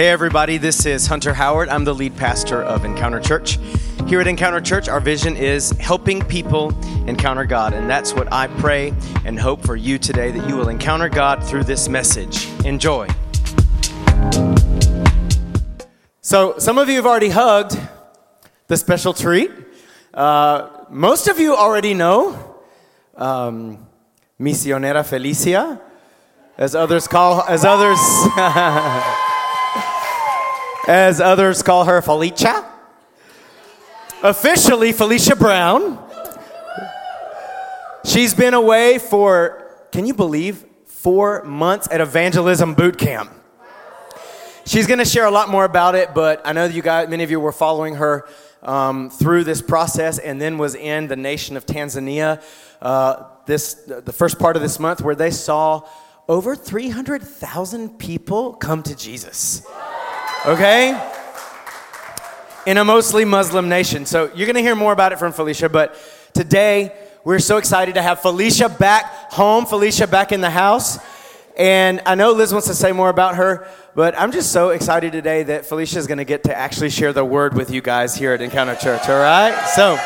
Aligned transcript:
Hey, 0.00 0.08
everybody, 0.08 0.56
this 0.56 0.86
is 0.86 1.06
Hunter 1.06 1.34
Howard. 1.34 1.68
I'm 1.68 1.84
the 1.84 1.92
lead 1.92 2.16
pastor 2.16 2.62
of 2.62 2.86
Encounter 2.86 3.20
Church. 3.20 3.58
Here 4.06 4.18
at 4.18 4.26
Encounter 4.26 4.62
Church, 4.62 4.88
our 4.88 4.98
vision 4.98 5.36
is 5.36 5.72
helping 5.72 6.22
people 6.24 6.70
encounter 7.06 7.44
God. 7.44 7.74
And 7.74 7.90
that's 7.90 8.14
what 8.14 8.32
I 8.32 8.46
pray 8.46 8.94
and 9.26 9.38
hope 9.38 9.62
for 9.62 9.76
you 9.76 9.98
today 9.98 10.30
that 10.30 10.48
you 10.48 10.56
will 10.56 10.70
encounter 10.70 11.10
God 11.10 11.44
through 11.44 11.64
this 11.64 11.86
message. 11.86 12.48
Enjoy. 12.64 13.08
So, 16.22 16.56
some 16.56 16.78
of 16.78 16.88
you 16.88 16.96
have 16.96 17.06
already 17.06 17.28
hugged 17.28 17.78
the 18.68 18.78
special 18.78 19.12
treat. 19.12 19.50
Uh, 20.14 20.86
most 20.88 21.28
of 21.28 21.38
you 21.38 21.54
already 21.54 21.92
know 21.92 22.56
um, 23.16 23.86
Misionera 24.40 25.04
Felicia, 25.04 25.78
as 26.56 26.74
others 26.74 27.06
call, 27.06 27.42
as 27.42 27.66
others. 27.66 27.98
as 30.88 31.20
others 31.20 31.62
call 31.62 31.84
her 31.84 32.02
Felicia. 32.02 32.66
Officially, 34.22 34.92
Felicia 34.92 35.36
Brown. 35.36 35.98
She's 38.04 38.34
been 38.34 38.54
away 38.54 38.98
for, 38.98 39.86
can 39.92 40.06
you 40.06 40.14
believe, 40.14 40.64
four 40.86 41.42
months 41.44 41.88
at 41.90 42.00
evangelism 42.00 42.74
boot 42.74 42.98
camp. 42.98 43.30
She's 44.66 44.86
going 44.86 44.98
to 44.98 45.04
share 45.04 45.26
a 45.26 45.30
lot 45.30 45.48
more 45.48 45.64
about 45.64 45.94
it, 45.94 46.14
but 46.14 46.42
I 46.44 46.52
know 46.52 46.66
you 46.66 46.82
guys, 46.82 47.08
many 47.08 47.24
of 47.24 47.30
you 47.30 47.40
were 47.40 47.52
following 47.52 47.96
her 47.96 48.28
um, 48.62 49.10
through 49.10 49.44
this 49.44 49.62
process, 49.62 50.18
and 50.18 50.40
then 50.40 50.58
was 50.58 50.74
in 50.74 51.08
the 51.08 51.16
nation 51.16 51.56
of 51.56 51.66
Tanzania 51.66 52.42
uh, 52.80 53.24
this 53.46 53.74
the 53.74 54.12
first 54.12 54.38
part 54.38 54.56
of 54.56 54.62
this 54.62 54.78
month, 54.78 55.00
where 55.00 55.14
they 55.14 55.30
saw 55.30 55.82
over 56.28 56.54
300,000 56.54 57.98
people 57.98 58.52
come 58.52 58.82
to 58.82 58.94
Jesus 58.94 59.66
okay? 60.46 60.98
In 62.66 62.78
a 62.78 62.84
mostly 62.84 63.24
Muslim 63.24 63.68
nation. 63.68 64.06
So 64.06 64.30
you're 64.34 64.46
going 64.46 64.56
to 64.56 64.62
hear 64.62 64.76
more 64.76 64.92
about 64.92 65.12
it 65.12 65.18
from 65.18 65.32
Felicia, 65.32 65.68
but 65.68 65.96
today 66.34 66.92
we're 67.24 67.38
so 67.38 67.58
excited 67.58 67.94
to 67.94 68.02
have 68.02 68.20
Felicia 68.20 68.68
back 68.68 69.04
home, 69.32 69.66
Felicia 69.66 70.06
back 70.06 70.32
in 70.32 70.40
the 70.40 70.50
house. 70.50 70.98
And 71.56 72.00
I 72.06 72.14
know 72.14 72.32
Liz 72.32 72.52
wants 72.52 72.68
to 72.68 72.74
say 72.74 72.92
more 72.92 73.10
about 73.10 73.36
her, 73.36 73.68
but 73.94 74.18
I'm 74.18 74.32
just 74.32 74.52
so 74.52 74.70
excited 74.70 75.12
today 75.12 75.42
that 75.42 75.66
Felicia 75.66 75.98
is 75.98 76.06
going 76.06 76.18
to 76.18 76.24
get 76.24 76.44
to 76.44 76.56
actually 76.56 76.90
share 76.90 77.12
the 77.12 77.24
word 77.24 77.54
with 77.54 77.70
you 77.70 77.82
guys 77.82 78.14
here 78.14 78.32
at 78.32 78.40
Encounter 78.40 78.76
Church, 78.76 79.08
all 79.08 79.20
right? 79.20 79.54
So. 79.74 79.98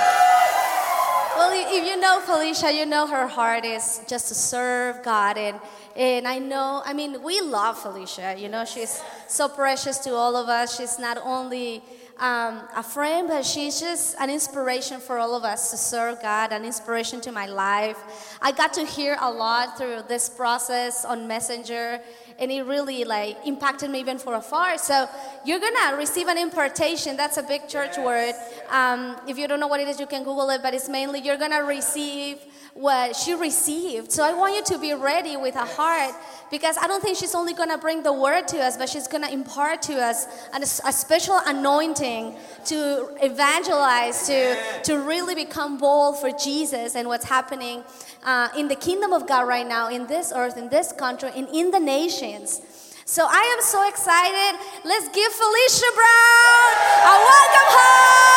If 1.77 1.85
you 1.85 1.99
know 1.99 2.21
Felicia, 2.21 2.73
you 2.73 2.87
know 2.87 3.09
her 3.09 3.27
heart 3.27 3.65
is 3.65 4.01
just 4.07 4.29
to 4.29 4.35
serve 4.35 5.03
God 5.03 5.37
and 5.37 5.59
and 5.97 6.27
I 6.27 6.39
know, 6.39 6.83
I 6.85 6.93
mean, 6.93 7.23
we 7.23 7.41
love 7.41 7.79
Felicia. 7.79 8.35
You 8.37 8.49
know, 8.49 8.65
she's 8.65 9.01
so 9.29 9.49
precious 9.49 9.99
to 9.99 10.15
all 10.15 10.37
of 10.37 10.49
us. 10.49 10.77
She's 10.77 10.99
not 10.99 11.19
only 11.23 11.83
um, 12.19 12.63
a 12.77 12.83
friend, 12.83 13.27
but 13.27 13.45
she's 13.45 13.81
just 13.81 14.15
an 14.21 14.31
inspiration 14.31 15.01
for 15.01 15.19
all 15.19 15.35
of 15.35 15.43
us 15.43 15.73
to 15.73 15.77
serve 15.77 16.23
God, 16.23 16.53
an 16.53 16.65
inspiration 16.65 17.21
to 17.23 17.33
my 17.33 17.47
life. 17.47 18.39
I 18.41 18.53
got 18.53 18.73
to 18.75 18.85
hear 18.87 19.17
a 19.21 19.31
lot 19.31 19.77
through 19.77 20.03
this 20.07 20.29
process 20.29 21.05
on 21.05 21.27
Messenger, 21.27 22.01
and 22.39 22.53
it 22.53 22.63
really 22.63 23.05
like 23.05 23.39
impacted 23.45 23.91
me 23.91 24.01
even 24.01 24.19
for 24.19 24.35
afar. 24.35 24.79
So 24.79 25.09
you're 25.45 25.61
gonna 25.61 25.97
receive 25.97 26.29
an 26.29 26.39
impartation. 26.39 27.17
That's 27.17 27.37
a 27.37 27.43
big 27.43 27.69
church 27.69 27.99
word. 27.99 28.35
Um, 28.71 29.17
if 29.27 29.37
you 29.37 29.49
don't 29.49 29.61
know 29.61 29.69
what 29.69 29.81
it 29.81 29.89
is, 29.89 29.99
you 29.99 30.07
can 30.07 30.23
Google 30.23 30.51
it. 30.51 30.63
But 30.63 30.75
it's 30.75 30.89
mainly 30.89 31.21
you're 31.21 31.37
gonna 31.37 31.65
receive 31.65 32.39
what 32.75 33.15
she 33.15 33.35
received. 33.35 34.11
So 34.11 34.25
I 34.25 34.35
want 34.35 34.57
you 34.57 34.75
to 34.75 34.81
be 34.81 34.95
ready 34.95 35.37
with 35.37 35.55
a 35.55 35.65
heart 35.65 36.13
because 36.51 36.77
I 36.77 36.89
don't 36.89 37.01
think 37.01 37.17
she's 37.17 37.35
only 37.35 37.55
going 37.55 37.69
to 37.71 37.79
bring 37.79 38.03
the 38.03 38.13
word 38.13 38.49
to 38.49 38.59
us, 38.59 38.77
but 38.77 38.89
she's 38.89 39.07
going 39.07 39.23
to 39.23 39.33
impart 39.33 39.81
to 39.83 39.95
us 39.95 40.27
a, 40.53 40.93
special 40.93 41.41
anointing 41.47 42.35
to 42.67 43.17
evangelize, 43.23 44.27
to, 44.27 44.57
to 44.83 44.99
really 44.99 45.37
become 45.37 45.79
bold 45.79 46.19
for 46.19 46.31
Jesus 46.31 46.97
and 46.97 47.07
what's 47.07 47.25
happening 47.25 47.85
uh, 48.25 48.49
in 48.59 48.67
the 48.67 48.77
kingdom 48.77 49.13
of 49.13 49.29
God 49.29 49.47
right 49.47 49.67
now, 49.67 49.89
in 49.89 50.09
this 50.09 50.33
earth, 50.35 50.57
in 50.57 50.69
this 50.69 50.93
country, 50.93 51.31
and 51.37 51.49
in 51.51 51.71
the 51.71 51.81
nations. 51.81 52.61
So 53.07 53.25
I 53.29 53.55
am 53.57 53.63
so 53.63 53.87
excited. 53.89 54.59
Let's 54.85 55.09
give 55.15 55.31
Felicia 55.33 55.91
Brown 55.95 56.75
a 57.07 57.15
welcome 57.23 57.69
home. 57.71 58.35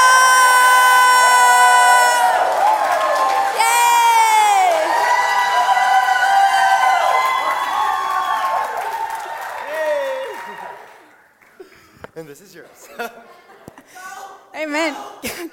And 12.18 12.28
this 12.28 12.42
is 12.42 12.56
yours. 12.56 12.87
Amen. 14.56 14.96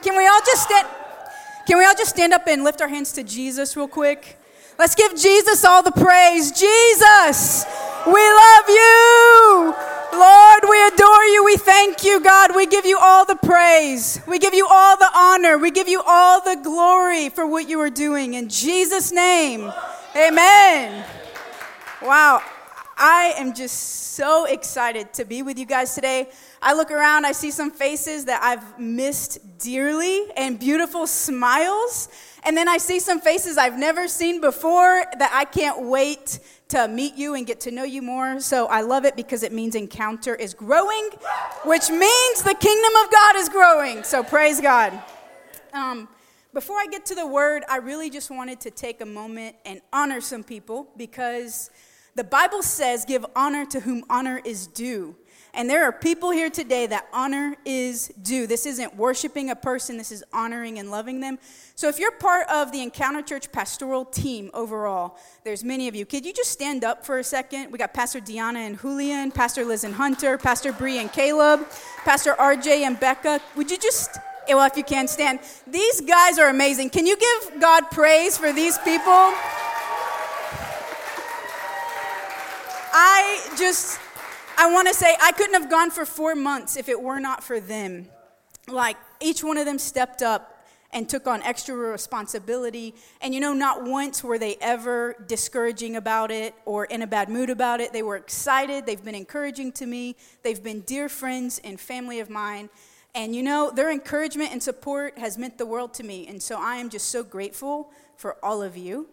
Can 0.02 0.16
we 0.16 0.26
all 0.26 0.40
just 0.46 0.64
stand? 0.64 0.88
Can 1.66 1.78
we 1.78 1.84
all 1.84 1.94
just 1.94 2.10
stand 2.10 2.32
up 2.32 2.46
and 2.46 2.64
lift 2.64 2.80
our 2.80 2.88
hands 2.88 3.12
to 3.12 3.22
Jesus 3.22 3.76
real 3.76 3.88
quick? 3.88 4.38
Let's 4.78 4.94
give 4.94 5.16
Jesus 5.16 5.64
all 5.64 5.82
the 5.82 5.92
praise. 5.92 6.50
Jesus, 6.50 7.64
we 8.06 8.12
love 8.12 8.68
you. 8.68 9.74
Lord, 10.12 10.64
we 10.68 10.86
adore 10.86 11.24
you. 11.24 11.44
We 11.44 11.56
thank 11.56 12.04
you, 12.04 12.20
God. 12.20 12.54
We 12.54 12.66
give 12.66 12.84
you 12.84 12.98
all 13.00 13.24
the 13.24 13.36
praise. 13.36 14.20
We 14.26 14.38
give 14.38 14.54
you 14.54 14.66
all 14.68 14.96
the 14.96 15.10
honor. 15.14 15.58
We 15.58 15.70
give 15.70 15.88
you 15.88 16.02
all 16.06 16.40
the 16.40 16.56
glory 16.62 17.28
for 17.28 17.46
what 17.46 17.68
you 17.68 17.80
are 17.80 17.90
doing. 17.90 18.34
In 18.34 18.48
Jesus' 18.48 19.12
name, 19.12 19.72
amen. 20.16 21.04
Wow. 22.02 22.42
I 22.96 23.34
am 23.36 23.54
just 23.54 24.14
so 24.14 24.44
excited 24.44 25.12
to 25.14 25.24
be 25.24 25.42
with 25.42 25.58
you 25.58 25.66
guys 25.66 25.94
today. 25.94 26.28
I 26.62 26.74
look 26.74 26.90
around, 26.90 27.26
I 27.26 27.32
see 27.32 27.50
some 27.50 27.70
faces 27.70 28.26
that 28.26 28.42
I've 28.42 28.78
missed 28.78 29.58
dearly 29.58 30.26
and 30.36 30.58
beautiful 30.58 31.06
smiles. 31.06 32.08
And 32.44 32.56
then 32.56 32.68
I 32.68 32.78
see 32.78 33.00
some 33.00 33.20
faces 33.20 33.56
I've 33.58 33.78
never 33.78 34.06
seen 34.06 34.40
before 34.40 35.04
that 35.18 35.30
I 35.32 35.44
can't 35.44 35.86
wait 35.86 36.38
to 36.68 36.88
meet 36.88 37.16
you 37.16 37.34
and 37.34 37.46
get 37.46 37.60
to 37.60 37.70
know 37.70 37.84
you 37.84 38.02
more. 38.02 38.40
So 38.40 38.66
I 38.66 38.82
love 38.82 39.04
it 39.04 39.16
because 39.16 39.42
it 39.42 39.52
means 39.52 39.74
encounter 39.74 40.34
is 40.34 40.54
growing, 40.54 41.10
which 41.64 41.90
means 41.90 42.42
the 42.42 42.54
kingdom 42.54 42.92
of 43.04 43.10
God 43.10 43.36
is 43.36 43.48
growing. 43.48 44.02
So 44.02 44.22
praise 44.22 44.60
God. 44.60 44.92
Um, 45.72 46.08
before 46.52 46.76
I 46.76 46.86
get 46.86 47.04
to 47.06 47.16
the 47.16 47.26
word, 47.26 47.64
I 47.68 47.78
really 47.78 48.10
just 48.10 48.30
wanted 48.30 48.60
to 48.60 48.70
take 48.70 49.00
a 49.00 49.06
moment 49.06 49.56
and 49.64 49.80
honor 49.92 50.20
some 50.20 50.44
people 50.44 50.86
because 50.96 51.70
the 52.14 52.24
Bible 52.24 52.62
says, 52.62 53.04
give 53.04 53.24
honor 53.34 53.66
to 53.66 53.80
whom 53.80 54.04
honor 54.08 54.40
is 54.44 54.66
due. 54.66 55.16
And 55.56 55.70
there 55.70 55.84
are 55.84 55.92
people 55.92 56.32
here 56.32 56.50
today 56.50 56.86
that 56.88 57.06
honor 57.12 57.54
is 57.64 58.08
due. 58.22 58.48
This 58.48 58.66
isn't 58.66 58.96
worshiping 58.96 59.50
a 59.50 59.56
person, 59.56 59.96
this 59.96 60.10
is 60.10 60.24
honoring 60.32 60.80
and 60.80 60.90
loving 60.90 61.20
them. 61.20 61.38
So 61.76 61.88
if 61.88 61.98
you're 61.98 62.12
part 62.12 62.48
of 62.48 62.72
the 62.72 62.82
Encounter 62.82 63.22
Church 63.22 63.52
pastoral 63.52 64.04
team 64.04 64.50
overall, 64.52 65.16
there's 65.44 65.62
many 65.62 65.86
of 65.86 65.94
you. 65.94 66.06
Could 66.06 66.26
you 66.26 66.32
just 66.32 66.50
stand 66.50 66.82
up 66.82 67.06
for 67.06 67.20
a 67.20 67.24
second? 67.24 67.70
We 67.70 67.78
got 67.78 67.94
Pastor 67.94 68.20
Deanna 68.20 68.66
and 68.66 68.80
Julian, 68.80 69.30
Pastor 69.30 69.64
Liz 69.64 69.84
and 69.84 69.94
Hunter, 69.94 70.38
Pastor 70.38 70.72
Bree 70.72 70.98
and 70.98 71.12
Caleb, 71.12 71.68
Pastor 72.04 72.34
RJ 72.34 72.82
and 72.82 72.98
Becca. 72.98 73.40
Would 73.54 73.70
you 73.70 73.78
just, 73.78 74.18
well, 74.48 74.66
if 74.66 74.76
you 74.76 74.84
can 74.84 75.06
stand. 75.06 75.38
These 75.68 76.00
guys 76.00 76.38
are 76.40 76.48
amazing. 76.48 76.90
Can 76.90 77.06
you 77.06 77.16
give 77.16 77.60
God 77.60 77.92
praise 77.92 78.36
for 78.36 78.52
these 78.52 78.76
people? 78.78 79.32
Just, 83.56 84.00
I 84.58 84.70
want 84.72 84.88
to 84.88 84.94
say, 84.94 85.16
I 85.20 85.32
couldn't 85.32 85.54
have 85.60 85.70
gone 85.70 85.90
for 85.90 86.04
four 86.04 86.34
months 86.34 86.76
if 86.76 86.88
it 86.88 87.00
were 87.00 87.20
not 87.20 87.42
for 87.42 87.60
them. 87.60 88.08
Like, 88.68 88.96
each 89.20 89.44
one 89.44 89.58
of 89.58 89.66
them 89.66 89.78
stepped 89.78 90.22
up 90.22 90.54
and 90.92 91.08
took 91.08 91.26
on 91.26 91.42
extra 91.42 91.74
responsibility. 91.74 92.94
And 93.20 93.34
you 93.34 93.40
know, 93.40 93.52
not 93.52 93.84
once 93.84 94.22
were 94.22 94.38
they 94.38 94.56
ever 94.60 95.16
discouraging 95.26 95.96
about 95.96 96.30
it 96.30 96.54
or 96.64 96.84
in 96.84 97.02
a 97.02 97.06
bad 97.06 97.28
mood 97.28 97.50
about 97.50 97.80
it. 97.80 97.92
They 97.92 98.04
were 98.04 98.16
excited. 98.16 98.86
They've 98.86 99.04
been 99.04 99.16
encouraging 99.16 99.72
to 99.72 99.86
me. 99.86 100.16
They've 100.42 100.62
been 100.62 100.82
dear 100.82 101.08
friends 101.08 101.60
and 101.64 101.80
family 101.80 102.20
of 102.20 102.30
mine. 102.30 102.70
And 103.14 103.34
you 103.34 103.42
know, 103.42 103.72
their 103.74 103.90
encouragement 103.90 104.52
and 104.52 104.62
support 104.62 105.18
has 105.18 105.36
meant 105.36 105.58
the 105.58 105.66
world 105.66 105.94
to 105.94 106.04
me. 106.04 106.28
And 106.28 106.40
so 106.40 106.60
I 106.60 106.76
am 106.76 106.88
just 106.90 107.08
so 107.08 107.24
grateful 107.24 107.90
for 108.16 108.36
all 108.44 108.62
of 108.62 108.76
you 108.76 109.08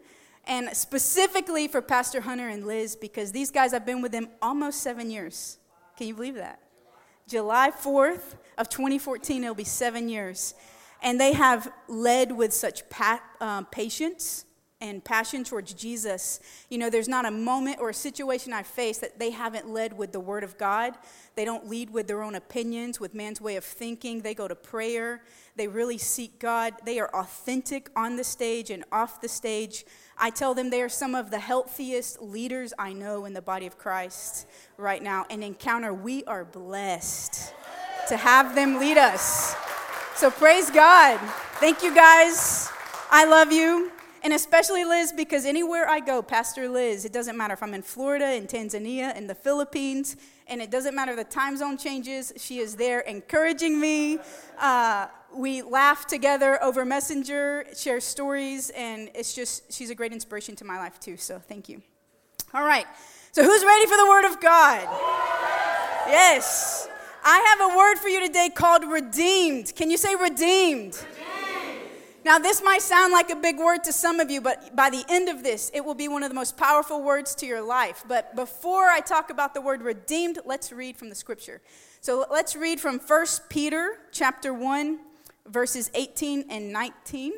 and 0.51 0.75
specifically 0.75 1.69
for 1.69 1.81
Pastor 1.81 2.19
Hunter 2.19 2.49
and 2.49 2.67
Liz 2.67 2.97
because 2.97 3.31
these 3.31 3.51
guys, 3.51 3.73
I've 3.73 3.85
been 3.85 4.01
with 4.01 4.11
them 4.11 4.27
almost 4.41 4.81
seven 4.81 5.09
years. 5.09 5.57
Can 5.97 6.07
you 6.07 6.13
believe 6.13 6.35
that? 6.35 6.59
July 7.25 7.71
4th 7.71 8.35
of 8.57 8.67
2014, 8.67 9.45
it'll 9.45 9.55
be 9.55 9.63
seven 9.63 10.09
years. 10.09 10.53
And 11.01 11.21
they 11.21 11.31
have 11.31 11.71
led 11.87 12.33
with 12.33 12.51
such 12.51 12.83
um, 13.39 13.65
patience 13.67 14.43
and 14.81 15.03
passion 15.03 15.43
towards 15.43 15.73
Jesus. 15.73 16.39
You 16.69 16.79
know, 16.79 16.89
there's 16.89 17.07
not 17.07 17.25
a 17.25 17.31
moment 17.31 17.77
or 17.79 17.89
a 17.89 17.93
situation 17.93 18.51
I 18.51 18.63
face 18.63 18.97
that 18.97 19.19
they 19.19 19.29
haven't 19.29 19.69
led 19.69 19.97
with 19.97 20.11
the 20.11 20.19
Word 20.19 20.43
of 20.43 20.57
God. 20.57 20.95
They 21.35 21.45
don't 21.45 21.69
lead 21.69 21.91
with 21.91 22.07
their 22.07 22.23
own 22.23 22.35
opinions, 22.35 22.99
with 22.99 23.13
man's 23.13 23.39
way 23.39 23.55
of 23.55 23.63
thinking. 23.63 24.21
They 24.21 24.33
go 24.33 24.47
to 24.47 24.55
prayer. 24.55 25.21
They 25.55 25.67
really 25.67 25.99
seek 25.99 26.39
God. 26.39 26.73
They 26.83 26.99
are 26.99 27.09
authentic 27.15 27.89
on 27.95 28.15
the 28.15 28.23
stage 28.23 28.71
and 28.71 28.83
off 28.91 29.21
the 29.21 29.29
stage. 29.29 29.85
I 30.17 30.31
tell 30.31 30.53
them 30.53 30.71
they 30.71 30.81
are 30.81 30.89
some 30.89 31.15
of 31.15 31.29
the 31.29 31.39
healthiest 31.39 32.21
leaders 32.21 32.73
I 32.77 32.93
know 32.93 33.25
in 33.25 33.33
the 33.33 33.41
body 33.41 33.67
of 33.67 33.77
Christ 33.77 34.47
right 34.77 35.01
now. 35.01 35.25
And 35.29 35.43
encounter, 35.43 35.93
we 35.93 36.23
are 36.25 36.43
blessed 36.43 37.53
to 38.07 38.17
have 38.17 38.55
them 38.55 38.79
lead 38.79 38.97
us. 38.97 39.55
So 40.15 40.31
praise 40.31 40.69
God. 40.69 41.19
Thank 41.59 41.83
you 41.83 41.93
guys. 41.93 42.69
I 43.09 43.25
love 43.25 43.51
you. 43.51 43.91
And 44.23 44.33
especially 44.33 44.85
Liz, 44.85 45.11
because 45.11 45.45
anywhere 45.45 45.89
I 45.89 45.99
go, 45.99 46.21
Pastor 46.21 46.69
Liz, 46.69 47.05
it 47.05 47.13
doesn't 47.13 47.35
matter 47.35 47.53
if 47.53 47.63
I'm 47.63 47.73
in 47.73 47.81
Florida, 47.81 48.33
in 48.33 48.45
Tanzania, 48.45 49.15
in 49.15 49.25
the 49.25 49.33
Philippines, 49.33 50.15
and 50.45 50.61
it 50.61 50.69
doesn't 50.69 50.93
matter 50.93 51.15
the 51.15 51.23
time 51.23 51.57
zone 51.57 51.77
changes, 51.77 52.31
she 52.37 52.59
is 52.59 52.75
there 52.75 52.99
encouraging 52.99 53.79
me. 53.79 54.19
Uh, 54.59 55.07
we 55.33 55.63
laugh 55.63 56.05
together 56.05 56.61
over 56.63 56.85
Messenger, 56.85 57.65
share 57.75 57.99
stories, 57.99 58.69
and 58.71 59.09
it's 59.15 59.33
just, 59.33 59.73
she's 59.73 59.89
a 59.89 59.95
great 59.95 60.13
inspiration 60.13 60.55
to 60.57 60.65
my 60.65 60.77
life 60.77 60.99
too. 60.99 61.17
So 61.17 61.39
thank 61.39 61.67
you. 61.67 61.81
All 62.53 62.65
right. 62.65 62.85
So 63.31 63.43
who's 63.43 63.63
ready 63.63 63.85
for 63.87 63.97
the 63.97 64.05
Word 64.05 64.25
of 64.25 64.39
God? 64.39 64.81
Yes. 66.07 66.89
I 67.23 67.55
have 67.55 67.71
a 67.71 67.77
word 67.77 67.97
for 67.97 68.09
you 68.09 68.25
today 68.25 68.49
called 68.53 68.83
redeemed. 68.83 69.75
Can 69.75 69.91
you 69.91 69.97
say 69.97 70.15
redeemed? 70.15 70.95
redeemed. 70.95 71.20
Now, 72.23 72.37
this 72.37 72.61
might 72.63 72.83
sound 72.83 73.11
like 73.11 73.31
a 73.31 73.35
big 73.35 73.57
word 73.57 73.83
to 73.85 73.93
some 73.93 74.19
of 74.19 74.29
you, 74.29 74.41
but 74.41 74.75
by 74.75 74.91
the 74.91 75.03
end 75.09 75.27
of 75.27 75.41
this, 75.41 75.71
it 75.73 75.83
will 75.83 75.95
be 75.95 76.07
one 76.07 76.21
of 76.21 76.29
the 76.29 76.35
most 76.35 76.55
powerful 76.55 77.01
words 77.01 77.33
to 77.35 77.47
your 77.47 77.61
life. 77.61 78.03
But 78.07 78.35
before 78.35 78.85
I 78.89 78.99
talk 78.99 79.31
about 79.31 79.55
the 79.55 79.61
word 79.61 79.81
redeemed, 79.81 80.39
let's 80.45 80.71
read 80.71 80.97
from 80.97 81.09
the 81.09 81.15
scripture. 81.15 81.61
So 81.99 82.25
let's 82.29 82.55
read 82.55 82.79
from 82.79 82.99
1 82.99 83.25
Peter 83.49 83.97
chapter 84.11 84.53
1, 84.53 84.99
verses 85.47 85.89
18 85.95 86.45
and 86.49 86.71
19. 86.71 87.33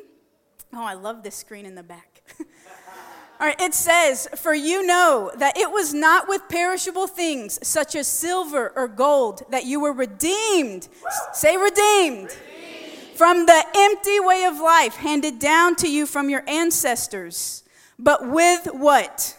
Oh, 0.74 0.84
I 0.84 0.94
love 0.94 1.22
this 1.22 1.34
screen 1.34 1.64
in 1.64 1.74
the 1.74 1.82
back. 1.82 2.22
All 3.40 3.46
right, 3.46 3.60
it 3.60 3.72
says, 3.72 4.28
For 4.36 4.54
you 4.54 4.86
know 4.86 5.32
that 5.38 5.56
it 5.56 5.70
was 5.70 5.94
not 5.94 6.28
with 6.28 6.42
perishable 6.48 7.06
things 7.06 7.58
such 7.66 7.96
as 7.96 8.06
silver 8.06 8.70
or 8.76 8.86
gold 8.86 9.44
that 9.50 9.64
you 9.64 9.80
were 9.80 9.92
redeemed. 9.92 10.88
Say 11.32 11.56
redeemed. 11.56 12.30
redeemed 12.30 12.73
from 13.14 13.46
the 13.46 13.64
empty 13.76 14.20
way 14.20 14.44
of 14.44 14.58
life 14.58 14.96
handed 14.96 15.38
down 15.38 15.76
to 15.76 15.90
you 15.90 16.06
from 16.06 16.28
your 16.28 16.42
ancestors, 16.48 17.62
but 17.98 18.28
with 18.28 18.66
what? 18.72 19.36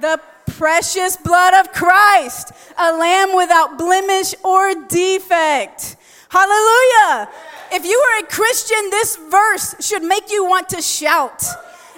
The 0.00 0.20
precious 0.46 1.16
blood 1.16 1.54
of 1.54 1.72
Christ, 1.72 2.52
a 2.76 2.92
lamb 2.96 3.36
without 3.36 3.78
blemish 3.78 4.34
or 4.42 4.74
defect. 4.88 5.96
Hallelujah. 6.28 7.28
If 7.72 7.84
you 7.84 7.96
are 7.98 8.24
a 8.24 8.26
Christian, 8.26 8.90
this 8.90 9.16
verse 9.16 9.74
should 9.80 10.02
make 10.02 10.30
you 10.30 10.44
want 10.44 10.68
to 10.70 10.82
shout. 10.82 11.44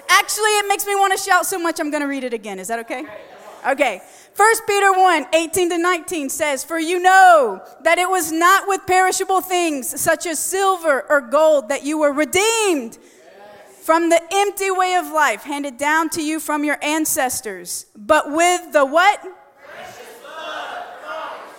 Actually, 0.09 0.51
it 0.57 0.67
makes 0.67 0.85
me 0.85 0.95
want 0.95 1.17
to 1.17 1.23
shout 1.23 1.45
so 1.45 1.59
much, 1.59 1.79
I'm 1.79 1.91
going 1.91 2.01
to 2.01 2.07
read 2.07 2.23
it 2.23 2.33
again. 2.33 2.59
Is 2.59 2.67
that 2.67 2.79
okay? 2.79 3.05
Okay. 3.67 4.01
1 4.37 4.53
Peter 4.67 4.93
1 4.93 5.25
18 5.33 5.69
to 5.71 5.77
19 5.79 6.29
says, 6.29 6.63
For 6.63 6.77
you 6.77 6.99
know 6.99 7.59
that 7.81 7.97
it 7.97 8.07
was 8.07 8.31
not 8.31 8.67
with 8.67 8.85
perishable 8.85 9.41
things 9.41 9.99
such 9.99 10.27
as 10.27 10.37
silver 10.37 11.05
or 11.09 11.21
gold 11.21 11.69
that 11.69 11.83
you 11.83 11.97
were 11.97 12.13
redeemed 12.13 12.99
from 13.81 14.09
the 14.09 14.21
empty 14.31 14.69
way 14.69 14.95
of 14.95 15.07
life 15.07 15.41
handed 15.41 15.77
down 15.77 16.09
to 16.09 16.21
you 16.21 16.39
from 16.39 16.63
your 16.63 16.77
ancestors, 16.83 17.87
but 17.95 18.31
with 18.31 18.73
the 18.73 18.85
what? 18.85 19.23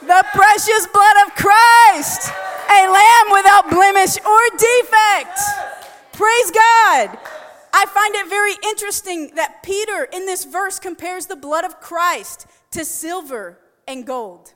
The 0.02 0.24
precious 0.32 0.86
blood 0.92 1.16
of 1.26 1.34
Christ, 1.34 2.30
a 2.70 2.86
lamb 2.86 3.32
without 3.32 3.70
blemish 3.70 4.16
or 4.24 4.40
defect. 4.56 5.40
Praise 6.12 6.50
God. 6.50 7.18
I 7.78 7.86
find 7.86 8.12
it 8.16 8.28
very 8.28 8.54
interesting 8.64 9.36
that 9.36 9.62
Peter 9.62 10.08
in 10.12 10.26
this 10.26 10.44
verse 10.44 10.80
compares 10.80 11.26
the 11.26 11.36
blood 11.36 11.64
of 11.64 11.78
Christ 11.78 12.48
to 12.72 12.84
silver 12.84 13.60
and 13.86 14.04
gold. 14.04 14.52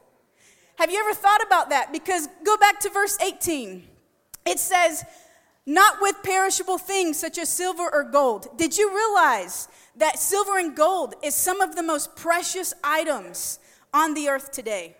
Have 0.74 0.90
you 0.90 0.98
ever 0.98 1.14
thought 1.14 1.40
about 1.40 1.70
that? 1.70 1.92
Because 1.92 2.28
go 2.44 2.56
back 2.56 2.80
to 2.80 2.90
verse 2.90 3.16
18. 3.20 3.86
It 4.44 4.58
says, 4.58 5.04
not 5.64 5.98
with 6.00 6.16
perishable 6.24 6.78
things 6.78 7.16
such 7.16 7.38
as 7.38 7.48
silver 7.48 7.88
or 7.92 8.02
gold. 8.02 8.58
Did 8.58 8.76
you 8.76 8.92
realize 8.92 9.68
that 9.98 10.18
silver 10.18 10.58
and 10.58 10.74
gold 10.74 11.14
is 11.22 11.36
some 11.36 11.60
of 11.60 11.76
the 11.76 11.82
most 11.84 12.16
precious 12.16 12.74
items 12.82 13.60
on 13.94 14.14
the 14.14 14.30
earth 14.30 14.50
today? 14.50 14.96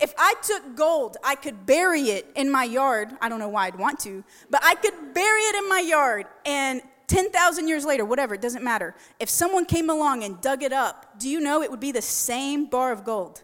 If 0.00 0.14
I 0.16 0.36
took 0.42 0.74
gold, 0.74 1.18
I 1.22 1.34
could 1.34 1.66
bury 1.66 2.04
it 2.04 2.32
in 2.34 2.50
my 2.50 2.64
yard. 2.64 3.10
I 3.20 3.28
don't 3.28 3.40
know 3.40 3.50
why 3.50 3.66
I'd 3.66 3.78
want 3.78 4.00
to, 4.00 4.24
but 4.48 4.62
I 4.64 4.74
could 4.74 5.12
bury 5.12 5.42
it 5.42 5.56
in 5.56 5.68
my 5.68 5.80
yard 5.80 6.24
and 6.46 6.80
10,000 7.12 7.68
years 7.68 7.84
later, 7.84 8.06
whatever, 8.06 8.34
it 8.34 8.40
doesn't 8.40 8.64
matter. 8.64 8.94
If 9.20 9.28
someone 9.28 9.66
came 9.66 9.90
along 9.90 10.24
and 10.24 10.40
dug 10.40 10.62
it 10.62 10.72
up, 10.72 11.20
do 11.20 11.28
you 11.28 11.40
know 11.40 11.60
it 11.62 11.70
would 11.70 11.78
be 11.78 11.92
the 11.92 12.00
same 12.00 12.64
bar 12.64 12.90
of 12.90 13.04
gold? 13.04 13.42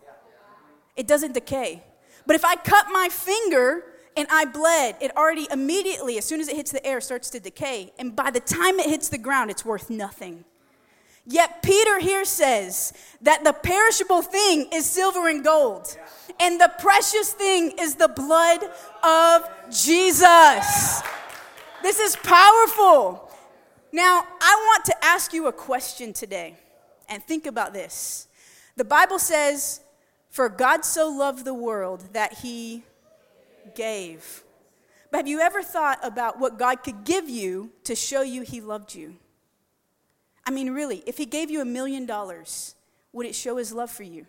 It 0.97 1.07
doesn't 1.07 1.35
decay. 1.35 1.83
But 2.27 2.35
if 2.35 2.47
I 2.47 2.57
cut 2.57 2.87
my 2.91 3.11
finger 3.11 3.85
and 4.17 4.27
I 4.31 4.47
bled, 4.47 4.97
it 5.03 5.15
already 5.15 5.49
immediately, 5.53 6.17
as 6.17 6.25
soon 6.25 6.41
as 6.41 6.49
it 6.49 6.57
hits 6.57 6.73
the 6.73 6.85
air, 6.85 7.03
starts 7.03 7.29
to 7.29 7.41
decay. 7.41 7.93
And 7.99 8.17
by 8.17 8.31
the 8.31 8.41
time 8.41 8.81
it 8.81 8.87
hits 8.87 9.11
the 9.11 9.19
ground, 9.19 9.51
it's 9.51 9.67
worth 9.67 9.91
nothing. 9.91 10.47
Yet 11.27 11.63
Peter 11.63 11.99
here 11.99 12.25
says 12.25 12.95
that 13.21 13.45
the 13.45 13.53
perishable 13.53 14.23
thing 14.23 14.69
is 14.73 14.87
silver 14.87 15.29
and 15.29 15.45
gold, 15.45 15.95
and 16.41 16.59
the 16.59 16.73
precious 16.79 17.35
thing 17.35 17.75
is 17.79 17.97
the 17.97 18.09
blood 18.09 18.65
of 19.05 19.43
Jesus. 19.71 21.03
This 21.83 22.01
is 22.01 22.17
powerful. 22.17 23.28
Now, 23.93 24.27
I 24.41 24.65
want 24.67 24.85
to 24.87 25.05
ask 25.05 25.33
you 25.33 25.47
a 25.47 25.53
question 25.53 26.13
today, 26.13 26.57
and 27.09 27.23
think 27.23 27.47
about 27.47 27.73
this. 27.73 28.29
The 28.77 28.85
Bible 28.85 29.19
says, 29.19 29.81
For 30.31 30.49
God 30.49 30.85
so 30.85 31.09
loved 31.09 31.45
the 31.45 31.55
world 31.55 32.13
that 32.13 32.35
he 32.35 32.83
gave. 33.75 34.45
But 35.11 35.19
have 35.19 35.29
you 35.29 35.41
ever 35.41 35.63
thought 35.63 35.99
about 36.03 36.39
what 36.39 36.59
God 36.59 36.83
could 36.83 37.05
give 37.05 37.31
you 37.31 37.71
to 37.85 37.95
show 37.95 38.21
you 38.21 38.43
he 38.43 38.61
loved 38.61 38.95
you? 38.95 39.17
I 40.45 40.51
mean, 40.51 40.71
really, 40.71 41.03
if 41.07 41.17
he 41.17 41.25
gave 41.25 41.51
you 41.51 41.61
a 41.63 41.65
million 41.65 42.05
dollars, 42.05 42.75
would 43.13 43.27
it 43.27 43.35
show 43.35 43.57
his 43.57 43.73
love 43.73 43.91
for 43.91 44.03
you? 44.03 44.27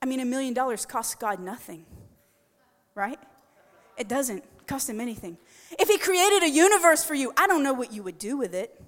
I 0.00 0.06
mean, 0.06 0.20
a 0.20 0.24
million 0.24 0.54
dollars 0.54 0.86
costs 0.86 1.14
God 1.14 1.40
nothing, 1.40 1.84
right? 2.94 3.18
It 3.98 4.08
doesn't 4.08 4.44
cost 4.66 4.88
him 4.88 5.00
anything. 5.00 5.36
If 5.78 5.88
he 5.88 5.98
created 5.98 6.42
a 6.42 6.50
universe 6.50 7.04
for 7.04 7.14
you, 7.14 7.32
I 7.36 7.46
don't 7.46 7.62
know 7.62 7.72
what 7.72 7.92
you 7.92 8.02
would 8.02 8.18
do 8.18 8.36
with 8.36 8.54
it, 8.54 8.80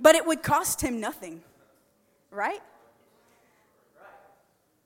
but 0.00 0.14
it 0.14 0.26
would 0.26 0.42
cost 0.42 0.80
him 0.80 1.00
nothing, 1.00 1.42
right? 2.30 2.60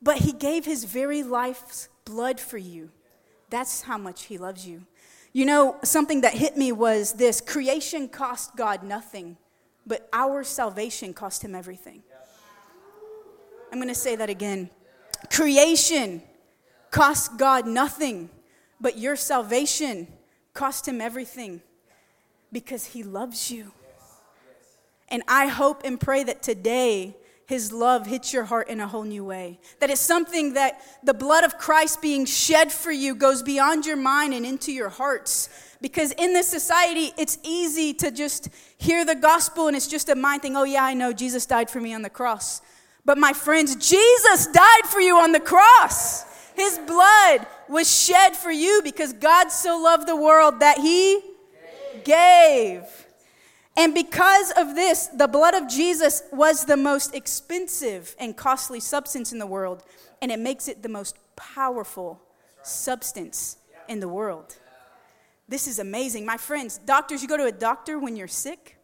But 0.00 0.18
he 0.18 0.32
gave 0.32 0.64
his 0.64 0.84
very 0.84 1.22
life's 1.22 1.88
blood 2.04 2.40
for 2.40 2.58
you. 2.58 2.90
That's 3.50 3.82
how 3.82 3.98
much 3.98 4.24
he 4.24 4.38
loves 4.38 4.66
you. 4.66 4.86
You 5.32 5.46
know, 5.46 5.76
something 5.82 6.22
that 6.22 6.34
hit 6.34 6.56
me 6.56 6.72
was 6.72 7.14
this 7.14 7.40
creation 7.40 8.08
cost 8.08 8.56
God 8.56 8.82
nothing, 8.82 9.36
but 9.86 10.08
our 10.12 10.44
salvation 10.44 11.14
cost 11.14 11.44
him 11.44 11.54
everything. 11.54 12.02
I'm 13.70 13.78
going 13.78 13.88
to 13.88 13.94
say 13.94 14.16
that 14.16 14.28
again. 14.28 14.68
Creation 15.32 16.22
cost 16.90 17.38
God 17.38 17.66
nothing, 17.66 18.28
but 18.80 18.98
your 18.98 19.16
salvation 19.16 20.08
cost 20.54 20.86
him 20.86 21.00
everything 21.00 21.62
because 22.52 22.86
he 22.86 23.02
loves 23.02 23.50
you. 23.50 23.72
And 25.08 25.22
I 25.28 25.46
hope 25.46 25.82
and 25.84 26.00
pray 26.00 26.24
that 26.24 26.42
today 26.42 27.16
his 27.46 27.70
love 27.70 28.06
hits 28.06 28.32
your 28.32 28.44
heart 28.44 28.68
in 28.68 28.80
a 28.80 28.88
whole 28.88 29.02
new 29.02 29.24
way. 29.24 29.58
That 29.80 29.90
it's 29.90 30.00
something 30.00 30.54
that 30.54 30.80
the 31.02 31.12
blood 31.12 31.44
of 31.44 31.58
Christ 31.58 32.00
being 32.00 32.24
shed 32.24 32.72
for 32.72 32.90
you 32.90 33.14
goes 33.14 33.42
beyond 33.42 33.84
your 33.84 33.96
mind 33.96 34.32
and 34.32 34.46
into 34.46 34.72
your 34.72 34.88
hearts. 34.88 35.48
Because 35.80 36.12
in 36.12 36.32
this 36.32 36.48
society, 36.48 37.12
it's 37.18 37.38
easy 37.42 37.92
to 37.94 38.10
just 38.10 38.48
hear 38.78 39.04
the 39.04 39.14
gospel 39.14 39.66
and 39.66 39.76
it's 39.76 39.88
just 39.88 40.08
a 40.08 40.14
mind 40.14 40.42
thing. 40.42 40.56
Oh, 40.56 40.64
yeah, 40.64 40.84
I 40.84 40.94
know 40.94 41.12
Jesus 41.12 41.44
died 41.44 41.68
for 41.68 41.80
me 41.80 41.92
on 41.92 42.02
the 42.02 42.10
cross. 42.10 42.62
But 43.04 43.18
my 43.18 43.32
friends, 43.32 43.74
Jesus 43.76 44.46
died 44.46 44.86
for 44.86 45.00
you 45.00 45.16
on 45.16 45.32
the 45.32 45.40
cross. 45.40 46.24
His 46.54 46.78
blood 46.78 47.46
was 47.68 47.92
shed 47.92 48.36
for 48.36 48.50
you 48.50 48.80
because 48.84 49.12
God 49.12 49.48
so 49.48 49.80
loved 49.80 50.06
the 50.06 50.16
world 50.16 50.60
that 50.60 50.78
he 50.78 51.20
gave. 52.04 52.82
And 53.76 53.94
because 53.94 54.52
of 54.52 54.74
this, 54.74 55.06
the 55.06 55.28
blood 55.28 55.54
of 55.54 55.68
Jesus 55.68 56.22
was 56.30 56.66
the 56.66 56.76
most 56.76 57.14
expensive 57.14 58.14
and 58.18 58.36
costly 58.36 58.80
substance 58.80 59.32
in 59.32 59.38
the 59.38 59.46
world, 59.46 59.82
and 60.20 60.30
it 60.30 60.38
makes 60.38 60.68
it 60.68 60.82
the 60.82 60.88
most 60.90 61.16
powerful 61.36 62.20
substance 62.62 63.56
in 63.88 64.00
the 64.00 64.08
world. 64.08 64.56
this 65.48 65.66
is 65.66 65.78
amazing. 65.78 66.24
My 66.24 66.36
friends, 66.36 66.78
doctors, 66.78 67.22
you 67.22 67.28
go 67.28 67.36
to 67.36 67.44
a 67.44 67.52
doctor 67.52 67.98
when 67.98 68.16
you're 68.16 68.28
sick, 68.28 68.78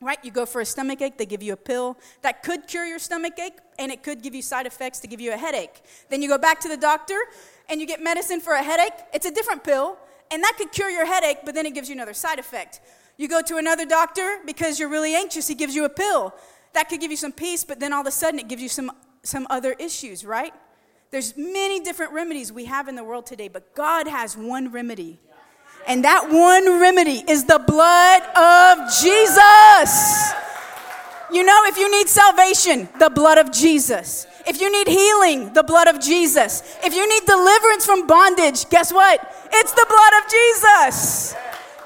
right? 0.00 0.18
You 0.22 0.30
go 0.30 0.46
for 0.46 0.60
a 0.60 0.64
stomach 0.64 1.00
ache, 1.02 1.18
they 1.18 1.26
give 1.26 1.42
you 1.42 1.52
a 1.52 1.56
pill 1.56 1.98
that 2.22 2.42
could 2.42 2.66
cure 2.66 2.84
your 2.84 2.98
stomach 2.98 3.38
ache, 3.38 3.58
and 3.78 3.90
it 3.90 4.02
could 4.02 4.22
give 4.22 4.34
you 4.34 4.42
side 4.42 4.66
effects 4.66 5.00
to 5.00 5.06
give 5.06 5.20
you 5.20 5.32
a 5.32 5.36
headache. 5.36 5.82
Then 6.08 6.22
you 6.22 6.28
go 6.28 6.38
back 6.38 6.60
to 6.60 6.68
the 6.68 6.76
doctor 6.76 7.18
and 7.68 7.80
you 7.80 7.86
get 7.86 8.02
medicine 8.02 8.40
for 8.40 8.54
a 8.54 8.62
headache, 8.62 8.92
it's 9.12 9.26
a 9.26 9.30
different 9.30 9.64
pill, 9.64 9.98
and 10.30 10.42
that 10.42 10.54
could 10.56 10.72
cure 10.72 10.90
your 10.90 11.06
headache, 11.06 11.38
but 11.44 11.54
then 11.54 11.66
it 11.66 11.74
gives 11.74 11.88
you 11.88 11.94
another 11.94 12.14
side 12.14 12.38
effect. 12.38 12.80
You 13.16 13.28
go 13.28 13.42
to 13.42 13.56
another 13.56 13.84
doctor 13.84 14.38
because 14.46 14.78
you're 14.78 14.88
really 14.88 15.14
anxious, 15.14 15.48
he 15.48 15.54
gives 15.54 15.74
you 15.74 15.84
a 15.84 15.88
pill. 15.88 16.34
That 16.74 16.88
could 16.88 17.00
give 17.00 17.10
you 17.10 17.16
some 17.16 17.32
peace, 17.32 17.64
but 17.64 17.80
then 17.80 17.92
all 17.92 18.02
of 18.02 18.06
a 18.06 18.12
sudden 18.12 18.38
it 18.38 18.48
gives 18.48 18.62
you 18.62 18.68
some, 18.68 18.92
some 19.22 19.46
other 19.50 19.72
issues, 19.72 20.24
right? 20.24 20.54
There's 21.10 21.36
many 21.36 21.80
different 21.80 22.12
remedies 22.12 22.52
we 22.52 22.66
have 22.66 22.86
in 22.86 22.94
the 22.94 23.04
world 23.04 23.26
today, 23.26 23.48
but 23.48 23.74
God 23.74 24.06
has 24.06 24.36
one 24.36 24.70
remedy. 24.70 25.18
And 25.88 26.04
that 26.04 26.28
one 26.28 26.80
remedy 26.80 27.24
is 27.26 27.44
the 27.44 27.58
blood 27.58 28.22
of 28.36 28.92
Jesus. 29.00 30.32
You 31.32 31.42
know, 31.44 31.64
if 31.64 31.78
you 31.78 31.90
need 31.90 32.08
salvation, 32.08 32.88
the 32.98 33.08
blood 33.08 33.38
of 33.38 33.50
Jesus. 33.50 34.26
If 34.46 34.60
you 34.60 34.70
need 34.70 34.86
healing, 34.86 35.52
the 35.54 35.62
blood 35.62 35.88
of 35.88 35.98
Jesus. 35.98 36.76
If 36.84 36.94
you 36.94 37.08
need 37.08 37.26
deliverance 37.26 37.86
from 37.86 38.06
bondage, 38.06 38.68
guess 38.68 38.92
what? 38.92 39.18
It's 39.50 39.72
the 39.72 39.86
blood 39.88 40.22
of 40.22 40.30
Jesus. 40.30 41.34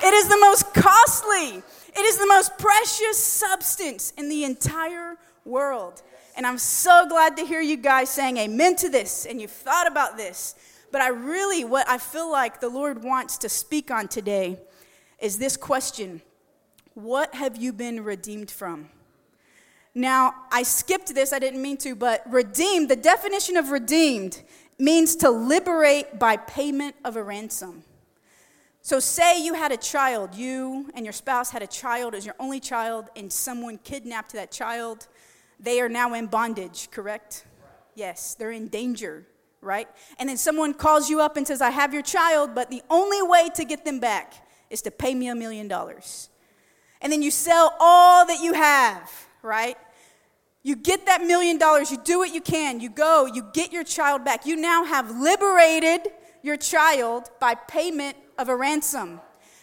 It 0.03 0.15
is 0.15 0.29
the 0.29 0.39
most 0.39 0.75
costly, 0.75 1.63
it 1.95 2.01
is 2.01 2.19
the 2.19 2.27
most 2.27 2.59
precious 2.59 3.19
substance 3.19 4.13
in 4.19 4.29
the 4.29 4.43
entire 4.43 5.17
world. 5.45 6.03
And 6.37 6.47
I'm 6.47 6.59
so 6.59 7.07
glad 7.09 7.37
to 7.37 7.45
hear 7.45 7.61
you 7.61 7.77
guys 7.77 8.11
saying 8.11 8.37
amen 8.37 8.77
to 8.77 8.89
this 8.89 9.27
and 9.27 9.41
you've 9.41 9.51
thought 9.51 9.87
about 9.87 10.17
this. 10.17 10.57
But 10.93 11.01
I 11.01 11.09
really, 11.09 11.65
what 11.65 11.89
I 11.89 11.99
feel 11.99 12.31
like 12.31 12.61
the 12.61 12.69
Lord 12.69 13.03
wants 13.03 13.39
to 13.39 13.49
speak 13.49 13.91
on 13.91 14.09
today 14.09 14.61
is 15.19 15.39
this 15.39 15.57
question 15.57 16.23
What 16.95 17.35
have 17.35 17.57
you 17.57 17.73
been 17.73 18.05
redeemed 18.05 18.51
from? 18.51 18.91
Now, 19.95 20.35
I 20.51 20.63
skipped 20.63 21.15
this, 21.15 21.33
I 21.33 21.39
didn't 21.39 21.61
mean 21.61 21.77
to, 21.79 21.95
but 21.95 22.23
redeemed, 22.31 22.89
the 22.89 22.97
definition 22.97 23.57
of 23.57 23.71
redeemed 23.71 24.43
means 24.79 25.17
to 25.17 25.31
liberate 25.31 26.19
by 26.19 26.37
payment 26.37 26.97
of 27.05 27.17
a 27.17 27.23
ransom. 27.23 27.85
So, 28.81 29.01
say 29.01 29.43
you 29.43 29.55
had 29.55 29.71
a 29.71 29.77
child, 29.77 30.35
you 30.35 30.91
and 30.95 31.05
your 31.07 31.13
spouse 31.13 31.51
had 31.51 31.63
a 31.63 31.67
child 31.67 32.15
as 32.15 32.27
your 32.27 32.35
only 32.39 32.61
child, 32.61 33.09
and 33.17 33.33
someone 33.33 33.79
kidnapped 33.79 34.33
that 34.33 34.51
child 34.51 35.09
they 35.61 35.81
are 35.81 35.89
now 35.89 36.13
in 36.15 36.27
bondage, 36.27 36.91
correct? 36.91 37.45
Yes, 37.95 38.35
they're 38.35 38.51
in 38.51 38.67
danger, 38.69 39.27
right? 39.63 39.89
And 40.19 40.29
then 40.29 40.37
someone 40.37 40.75
calls 40.75 41.09
you 41.09 41.21
up 41.21 41.37
and 41.37 41.47
says, 41.47 41.63
I 41.63 41.71
have 41.71 41.95
your 41.95 42.03
child, 42.03 42.55
but 42.55 42.71
the 42.71 42.83
only 42.91 43.23
way 43.23 43.49
to 43.55 43.65
get 43.65 43.85
them 43.85 44.01
back 44.01 44.35
is 44.69 44.83
to 44.83 44.91
pay 44.91 45.15
me 45.15 45.29
a 45.29 45.35
million 45.35 45.69
dollars. 45.69 46.29
And 47.01 47.13
then 47.13 47.23
you 47.23 47.31
sell 47.31 47.75
all 47.81 48.27
that 48.27 48.43
you 48.43 48.53
have, 48.53 49.11
right? 49.43 49.77
You 50.63 50.77
get 50.77 51.07
that 51.07 51.23
million 51.23 51.59
dollars, 51.59 51.91
you 51.91 51.99
do 52.05 52.19
what 52.19 52.35
you 52.35 52.41
can, 52.41 52.81
you 52.81 52.91
go, 52.91 53.27
you 53.27 53.45
get 53.53 53.73
your 53.73 53.85
child 53.85 54.25
back. 54.25 54.47
You 54.47 54.57
now 54.57 54.85
have 54.85 55.11
liberated 55.19 56.13
your 56.43 56.57
child 56.57 57.31
by 57.41 57.55
payment 57.55 58.17
of 58.39 58.49
a 58.49 58.57
ransom. 58.57 59.21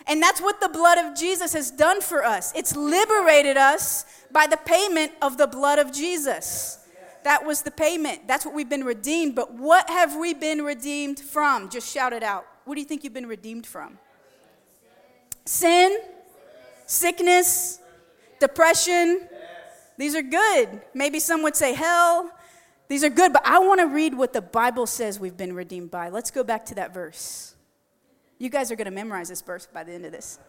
And 0.07 0.21
that's 0.21 0.41
what 0.41 0.59
the 0.59 0.69
blood 0.69 0.97
of 0.97 1.15
Jesus 1.15 1.53
has 1.53 1.71
done 1.71 2.01
for 2.01 2.25
us. 2.25 2.51
It's 2.55 2.75
liberated 2.75 3.57
us 3.57 4.05
by 4.31 4.47
the 4.47 4.57
payment 4.57 5.11
of 5.21 5.37
the 5.37 5.47
blood 5.47 5.77
of 5.77 5.93
Jesus. 5.93 6.78
That 7.23 7.45
was 7.45 7.61
the 7.61 7.71
payment. 7.71 8.27
That's 8.27 8.45
what 8.45 8.55
we've 8.55 8.69
been 8.69 8.83
redeemed. 8.83 9.35
But 9.35 9.53
what 9.53 9.89
have 9.89 10.15
we 10.15 10.33
been 10.33 10.63
redeemed 10.63 11.19
from? 11.19 11.69
Just 11.69 11.91
shout 11.93 12.13
it 12.13 12.23
out. 12.23 12.45
What 12.65 12.75
do 12.75 12.81
you 12.81 12.87
think 12.87 13.03
you've 13.03 13.13
been 13.13 13.27
redeemed 13.27 13.65
from? 13.65 13.97
Sin, 15.45 15.99
sickness, 16.85 17.79
depression. 18.39 19.27
These 19.97 20.15
are 20.15 20.21
good. 20.21 20.81
Maybe 20.93 21.19
some 21.19 21.43
would 21.43 21.55
say 21.55 21.73
hell. 21.73 22.31
These 22.87 23.03
are 23.03 23.09
good, 23.09 23.33
but 23.33 23.45
I 23.45 23.59
want 23.59 23.79
to 23.81 23.87
read 23.87 24.15
what 24.15 24.33
the 24.33 24.41
Bible 24.41 24.87
says 24.87 25.19
we've 25.19 25.37
been 25.37 25.53
redeemed 25.53 25.91
by. 25.91 26.09
Let's 26.09 26.31
go 26.31 26.43
back 26.43 26.65
to 26.67 26.75
that 26.75 26.93
verse. 26.93 27.55
You 28.39 28.49
guys 28.49 28.71
are 28.71 28.75
going 28.75 28.85
to 28.85 28.91
memorize 28.91 29.29
this 29.29 29.41
verse 29.41 29.67
by 29.71 29.83
the 29.83 29.91
end 29.91 30.05
of 30.05 30.11
this. 30.11 30.39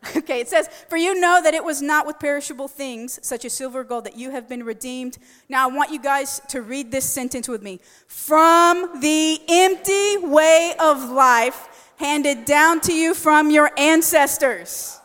Okay, 0.16 0.40
it 0.40 0.48
says, 0.48 0.68
For 0.88 0.96
you 0.96 1.18
know 1.18 1.40
that 1.42 1.54
it 1.54 1.64
was 1.64 1.82
not 1.82 2.06
with 2.06 2.18
perishable 2.18 2.68
things, 2.68 3.18
such 3.22 3.44
as 3.44 3.52
silver 3.52 3.80
or 3.80 3.84
gold, 3.84 4.04
that 4.04 4.16
you 4.16 4.30
have 4.30 4.48
been 4.48 4.62
redeemed. 4.62 5.18
Now, 5.48 5.68
I 5.68 5.72
want 5.72 5.90
you 5.90 6.00
guys 6.00 6.40
to 6.48 6.62
read 6.62 6.90
this 6.90 7.08
sentence 7.08 7.48
with 7.48 7.62
me. 7.62 7.80
From 8.06 9.00
the 9.00 9.40
empty 9.48 10.18
way 10.18 10.74
of 10.78 11.10
life 11.10 11.92
handed 11.96 12.44
down 12.44 12.80
to 12.82 12.94
you 12.94 13.14
from 13.14 13.50
your 13.50 13.70
ancestors. 13.76 15.00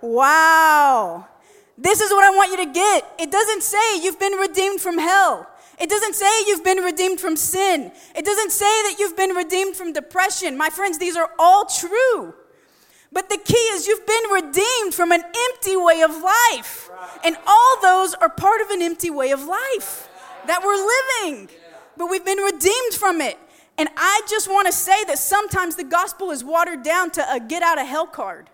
Wow. 0.00 1.28
This 1.78 2.00
is 2.00 2.10
what 2.10 2.24
I 2.24 2.36
want 2.36 2.50
you 2.50 2.66
to 2.66 2.72
get. 2.72 3.14
It 3.18 3.30
doesn't 3.30 3.62
say 3.62 4.02
you've 4.02 4.18
been 4.18 4.34
redeemed 4.34 4.80
from 4.80 4.98
hell. 4.98 5.48
It 5.80 5.88
doesn't 5.88 6.14
say 6.14 6.26
you've 6.46 6.64
been 6.64 6.78
redeemed 6.78 7.20
from 7.20 7.36
sin. 7.36 7.92
It 8.14 8.24
doesn't 8.24 8.50
say 8.50 8.64
that 8.64 8.96
you've 8.98 9.16
been 9.16 9.30
redeemed 9.30 9.74
from 9.74 9.92
depression. 9.92 10.56
My 10.56 10.70
friends, 10.70 10.98
these 10.98 11.16
are 11.16 11.30
all 11.38 11.64
true. 11.64 12.34
But 13.12 13.28
the 13.28 13.36
key 13.36 13.54
is 13.54 13.86
you've 13.86 14.06
been 14.06 14.30
redeemed 14.32 14.94
from 14.94 15.12
an 15.12 15.22
empty 15.50 15.76
way 15.76 16.00
of 16.00 16.10
life. 16.22 16.90
And 17.24 17.36
all 17.46 17.76
those 17.82 18.14
are 18.14 18.30
part 18.30 18.60
of 18.62 18.70
an 18.70 18.80
empty 18.80 19.10
way 19.10 19.32
of 19.32 19.44
life 19.44 20.08
that 20.46 20.62
we're 20.64 21.26
living. 21.26 21.48
But 21.96 22.06
we've 22.10 22.24
been 22.24 22.38
redeemed 22.38 22.94
from 22.94 23.20
it. 23.20 23.38
And 23.76 23.88
I 23.96 24.22
just 24.28 24.48
want 24.48 24.66
to 24.66 24.72
say 24.72 25.04
that 25.04 25.18
sometimes 25.18 25.76
the 25.76 25.84
gospel 25.84 26.30
is 26.30 26.42
watered 26.42 26.82
down 26.82 27.10
to 27.12 27.32
a 27.32 27.38
get 27.40 27.62
out 27.62 27.80
of 27.80 27.86
hell 27.86 28.06
card. 28.06 28.48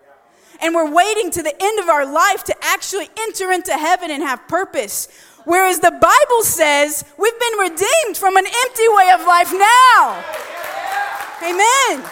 And 0.61 0.75
we're 0.75 0.91
waiting 0.91 1.31
to 1.31 1.43
the 1.43 1.55
end 1.61 1.79
of 1.79 1.87
our 1.87 2.05
life 2.05 2.43
to 2.45 2.55
actually 2.61 3.07
enter 3.17 3.51
into 3.51 3.71
heaven 3.71 4.11
and 4.11 4.21
have 4.21 4.45
purpose. 4.47 5.07
Whereas 5.45 5.79
the 5.79 5.91
Bible 5.91 6.43
says 6.43 7.05
we've 7.17 7.39
been 7.39 7.59
redeemed 7.59 8.17
from 8.17 8.35
an 8.35 8.45
empty 8.45 8.87
way 8.89 9.11
of 9.13 9.25
life 9.25 9.53
now. 9.53 10.23
Amen. 11.41 12.09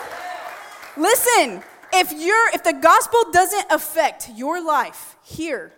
Listen, 0.96 1.62
if 1.98 2.12
you're 2.14 2.50
if 2.54 2.64
the 2.64 2.74
gospel 2.74 3.20
doesn't 3.32 3.66
affect 3.70 4.30
your 4.36 4.64
life 4.64 5.16
here 5.24 5.74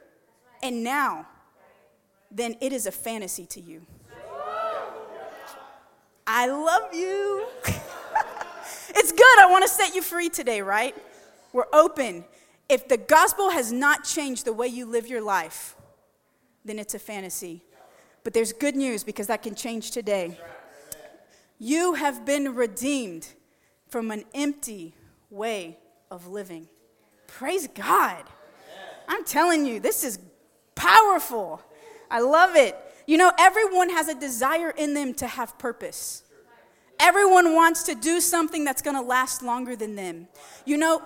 and 0.61 0.83
now, 0.83 1.27
then 2.31 2.55
it 2.61 2.73
is 2.73 2.85
a 2.85 2.91
fantasy 2.91 3.45
to 3.47 3.61
you. 3.61 3.85
I 6.27 6.45
love 6.45 6.93
you. 6.93 7.47
it's 8.89 9.11
good. 9.11 9.39
I 9.39 9.47
want 9.49 9.63
to 9.63 9.69
set 9.69 9.95
you 9.95 10.03
free 10.03 10.29
today, 10.29 10.61
right? 10.61 10.95
We're 11.53 11.65
open. 11.73 12.23
If 12.67 12.87
the 12.87 12.97
gospel 12.97 13.49
has 13.49 13.71
not 13.71 14.03
changed 14.03 14.45
the 14.45 14.53
way 14.53 14.67
you 14.67 14.85
live 14.85 15.07
your 15.07 15.21
life, 15.21 15.75
then 16.63 16.77
it's 16.77 16.93
a 16.93 16.99
fantasy. 16.99 17.63
But 18.23 18.35
there's 18.35 18.53
good 18.53 18.75
news 18.75 19.03
because 19.03 19.25
that 19.25 19.41
can 19.41 19.55
change 19.55 19.89
today. 19.89 20.37
You 21.57 21.95
have 21.95 22.27
been 22.27 22.53
redeemed 22.53 23.29
from 23.87 24.11
an 24.11 24.23
empty 24.35 24.93
way 25.31 25.78
of 26.11 26.27
living. 26.27 26.67
Praise 27.27 27.67
God. 27.67 28.23
I'm 29.07 29.23
telling 29.23 29.65
you, 29.65 29.79
this 29.79 30.03
is 30.03 30.19
powerful. 30.75 31.61
I 32.09 32.21
love 32.21 32.55
it. 32.55 32.77
You 33.07 33.17
know, 33.17 33.31
everyone 33.39 33.89
has 33.89 34.07
a 34.07 34.15
desire 34.15 34.69
in 34.71 34.93
them 34.93 35.13
to 35.15 35.27
have 35.27 35.57
purpose. 35.57 36.23
Everyone 36.99 37.55
wants 37.55 37.83
to 37.83 37.95
do 37.95 38.19
something 38.19 38.63
that's 38.63 38.81
going 38.81 38.95
to 38.95 39.01
last 39.01 39.41
longer 39.41 39.75
than 39.75 39.95
them. 39.95 40.27
You 40.65 40.77
know, 40.77 41.01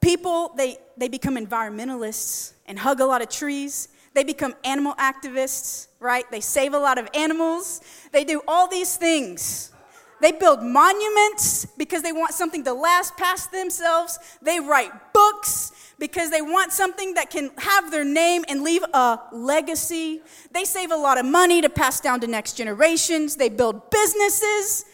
people 0.00 0.52
they 0.56 0.78
they 0.96 1.08
become 1.08 1.36
environmentalists 1.36 2.52
and 2.66 2.78
hug 2.78 3.00
a 3.00 3.06
lot 3.06 3.22
of 3.22 3.28
trees 3.28 3.88
they 4.18 4.24
become 4.24 4.54
animal 4.64 4.94
activists, 4.94 5.86
right? 6.00 6.28
They 6.30 6.40
save 6.40 6.74
a 6.74 6.78
lot 6.78 6.98
of 6.98 7.08
animals. 7.14 7.80
They 8.10 8.24
do 8.24 8.42
all 8.48 8.66
these 8.66 8.96
things. 8.96 9.70
They 10.20 10.32
build 10.32 10.62
monuments 10.62 11.66
because 11.76 12.02
they 12.02 12.12
want 12.12 12.34
something 12.34 12.64
to 12.64 12.72
last 12.72 13.16
past 13.16 13.52
themselves. 13.52 14.18
They 14.42 14.58
write 14.58 14.90
books 15.12 15.72
because 15.98 16.30
they 16.30 16.42
want 16.42 16.72
something 16.72 17.14
that 17.14 17.30
can 17.30 17.50
have 17.58 17.90
their 17.90 18.04
name 18.04 18.44
and 18.48 18.62
leave 18.62 18.82
a 18.94 19.20
legacy. 19.32 20.22
They 20.52 20.64
save 20.64 20.90
a 20.90 20.96
lot 20.96 21.18
of 21.18 21.26
money 21.26 21.60
to 21.62 21.68
pass 21.68 22.00
down 22.00 22.20
to 22.20 22.26
next 22.26 22.54
generations. 22.54 23.36
They 23.36 23.48
build 23.48 23.90
businesses. 23.90 24.84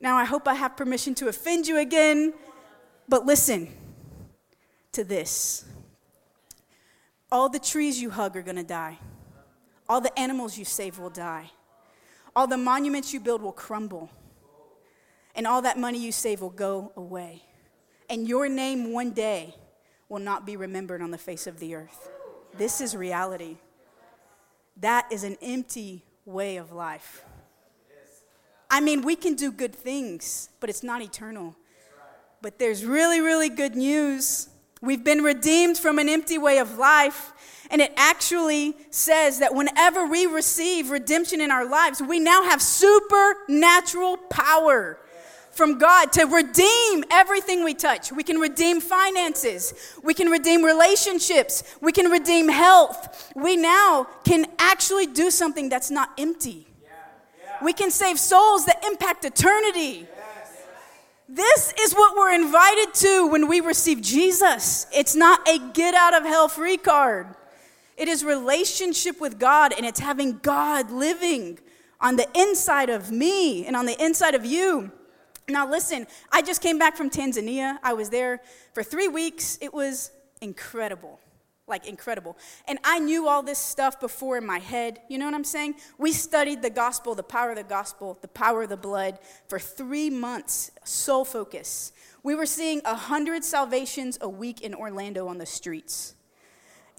Now, 0.00 0.16
I 0.16 0.24
hope 0.24 0.48
I 0.48 0.54
have 0.54 0.76
permission 0.76 1.14
to 1.16 1.28
offend 1.28 1.66
you 1.66 1.78
again, 1.78 2.34
but 3.08 3.26
listen 3.26 3.68
to 4.92 5.04
this. 5.04 5.64
All 7.30 7.48
the 7.48 7.58
trees 7.58 8.00
you 8.00 8.10
hug 8.10 8.36
are 8.36 8.42
to 8.42 8.62
die. 8.62 8.98
All 9.88 10.00
the 10.00 10.16
animals 10.18 10.58
you 10.58 10.64
save 10.64 10.98
will 10.98 11.10
die. 11.10 11.50
All 12.34 12.46
the 12.46 12.56
monuments 12.56 13.12
you 13.12 13.20
build 13.20 13.42
will 13.42 13.52
crumble. 13.52 14.10
And 15.34 15.46
all 15.46 15.62
that 15.62 15.78
money 15.78 15.98
you 15.98 16.12
save 16.12 16.40
will 16.40 16.50
go 16.50 16.92
away. 16.96 17.42
And 18.10 18.28
your 18.28 18.48
name 18.48 18.92
one 18.92 19.10
day 19.10 19.54
will 20.08 20.18
not 20.18 20.44
be 20.44 20.56
remembered 20.56 21.00
on 21.00 21.10
the 21.10 21.18
face 21.18 21.46
of 21.46 21.58
the 21.58 21.74
earth. 21.74 22.10
This 22.58 22.80
is 22.80 22.94
reality. 22.94 23.56
That 24.76 25.10
is 25.10 25.24
an 25.24 25.38
empty 25.40 26.04
way 26.26 26.56
of 26.56 26.72
life. 26.72 27.24
I 28.70 28.80
mean, 28.80 29.02
we 29.02 29.16
can 29.16 29.34
do 29.34 29.52
good 29.52 29.74
things, 29.74 30.48
but 30.60 30.70
it's 30.70 30.82
not 30.82 31.02
eternal. 31.02 31.56
But 32.40 32.58
there's 32.58 32.84
really, 32.84 33.20
really 33.20 33.48
good 33.48 33.76
news. 33.76 34.48
We've 34.80 35.04
been 35.04 35.22
redeemed 35.22 35.78
from 35.78 35.98
an 35.98 36.08
empty 36.08 36.38
way 36.38 36.58
of 36.58 36.76
life. 36.78 37.32
And 37.70 37.80
it 37.80 37.92
actually 37.96 38.74
says 38.90 39.38
that 39.38 39.54
whenever 39.54 40.06
we 40.06 40.26
receive 40.26 40.90
redemption 40.90 41.40
in 41.40 41.50
our 41.50 41.64
lives, 41.64 42.02
we 42.02 42.18
now 42.18 42.42
have 42.42 42.60
supernatural 42.60 44.16
power 44.28 44.98
from 45.52 45.78
God 45.78 46.12
to 46.12 46.24
redeem 46.24 47.04
everything 47.10 47.62
we 47.62 47.74
touch. 47.74 48.10
We 48.10 48.22
can 48.22 48.38
redeem 48.38 48.80
finances. 48.80 49.74
We 50.02 50.14
can 50.14 50.28
redeem 50.28 50.64
relationships. 50.64 51.62
We 51.80 51.92
can 51.92 52.10
redeem 52.10 52.48
health. 52.48 53.32
We 53.36 53.56
now 53.56 54.06
can 54.24 54.46
actually 54.58 55.06
do 55.06 55.30
something 55.30 55.68
that's 55.68 55.90
not 55.90 56.10
empty. 56.18 56.66
We 57.62 57.72
can 57.72 57.90
save 57.90 58.18
souls 58.18 58.66
that 58.66 58.84
impact 58.84 59.24
eternity. 59.24 60.08
This 61.28 61.72
is 61.80 61.94
what 61.94 62.16
we're 62.16 62.34
invited 62.34 62.94
to 62.94 63.26
when 63.28 63.46
we 63.46 63.60
receive 63.60 64.02
Jesus. 64.02 64.86
It's 64.92 65.14
not 65.14 65.46
a 65.48 65.58
get 65.72 65.94
out 65.94 66.14
of 66.14 66.24
hell 66.24 66.48
free 66.48 66.76
card. 66.76 67.26
It 67.96 68.08
is 68.08 68.24
relationship 68.24 69.20
with 69.20 69.38
God 69.38 69.72
and 69.72 69.86
it's 69.86 70.00
having 70.00 70.38
God 70.38 70.90
living 70.90 71.58
on 72.00 72.16
the 72.16 72.26
inside 72.34 72.90
of 72.90 73.10
me 73.12 73.64
and 73.64 73.76
on 73.76 73.86
the 73.86 74.02
inside 74.04 74.34
of 74.34 74.44
you. 74.44 74.90
Now, 75.48 75.68
listen, 75.68 76.06
I 76.30 76.42
just 76.42 76.62
came 76.62 76.78
back 76.78 76.96
from 76.96 77.10
Tanzania. 77.10 77.78
I 77.82 77.94
was 77.94 78.10
there 78.10 78.40
for 78.74 78.82
three 78.82 79.08
weeks. 79.08 79.58
It 79.60 79.74
was 79.74 80.10
incredible. 80.40 81.18
Like, 81.66 81.86
incredible. 81.86 82.36
And 82.66 82.78
I 82.84 82.98
knew 82.98 83.28
all 83.28 83.42
this 83.42 83.58
stuff 83.58 84.00
before 84.00 84.36
in 84.36 84.44
my 84.44 84.58
head. 84.58 85.00
You 85.08 85.18
know 85.18 85.26
what 85.26 85.34
I'm 85.34 85.44
saying? 85.44 85.76
We 85.96 86.12
studied 86.12 86.60
the 86.60 86.70
gospel, 86.70 87.14
the 87.14 87.22
power 87.22 87.50
of 87.50 87.56
the 87.56 87.62
gospel, 87.62 88.18
the 88.20 88.28
power 88.28 88.62
of 88.62 88.68
the 88.68 88.76
blood 88.76 89.18
for 89.48 89.58
three 89.58 90.10
months, 90.10 90.70
soul 90.84 91.24
focus. 91.24 91.92
We 92.22 92.34
were 92.34 92.46
seeing 92.46 92.80
100 92.84 93.44
salvations 93.44 94.18
a 94.20 94.28
week 94.28 94.60
in 94.60 94.74
Orlando 94.74 95.28
on 95.28 95.38
the 95.38 95.46
streets. 95.46 96.14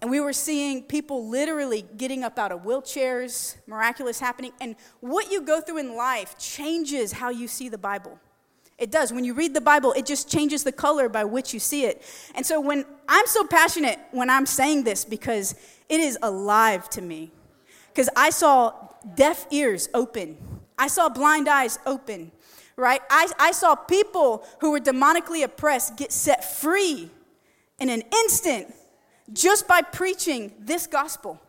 And 0.00 0.10
we 0.10 0.20
were 0.20 0.32
seeing 0.32 0.82
people 0.82 1.28
literally 1.28 1.82
getting 1.96 2.24
up 2.24 2.38
out 2.38 2.52
of 2.52 2.62
wheelchairs, 2.62 3.56
miraculous 3.66 4.20
happening. 4.20 4.52
And 4.60 4.76
what 5.00 5.30
you 5.30 5.40
go 5.40 5.60
through 5.60 5.78
in 5.78 5.96
life 5.96 6.36
changes 6.38 7.12
how 7.12 7.30
you 7.30 7.48
see 7.48 7.68
the 7.68 7.78
Bible. 7.78 8.18
It 8.78 8.90
does. 8.90 9.12
When 9.12 9.24
you 9.24 9.34
read 9.34 9.54
the 9.54 9.60
Bible, 9.60 9.92
it 9.92 10.04
just 10.04 10.28
changes 10.28 10.64
the 10.64 10.72
color 10.72 11.08
by 11.08 11.24
which 11.24 11.54
you 11.54 11.60
see 11.60 11.84
it. 11.84 12.02
And 12.34 12.44
so 12.44 12.60
when 12.60 12.84
I'm 13.08 13.26
so 13.26 13.44
passionate 13.46 13.98
when 14.10 14.30
I'm 14.30 14.46
saying 14.46 14.84
this 14.84 15.04
because 15.04 15.54
it 15.88 16.00
is 16.00 16.18
alive 16.22 16.90
to 16.90 17.02
me. 17.02 17.30
Because 17.92 18.08
I 18.16 18.30
saw 18.30 18.74
deaf 19.14 19.46
ears 19.50 19.88
open. 19.94 20.36
I 20.76 20.88
saw 20.88 21.08
blind 21.08 21.48
eyes 21.48 21.78
open, 21.86 22.32
right? 22.76 23.00
I, 23.08 23.28
I 23.38 23.52
saw 23.52 23.76
people 23.76 24.44
who 24.60 24.72
were 24.72 24.80
demonically 24.80 25.44
oppressed 25.44 25.96
get 25.96 26.10
set 26.10 26.44
free 26.44 27.10
in 27.78 27.88
an 27.88 28.02
instant 28.12 28.74
just 29.32 29.68
by 29.68 29.82
preaching 29.82 30.52
this 30.58 30.88
gospel 30.88 31.40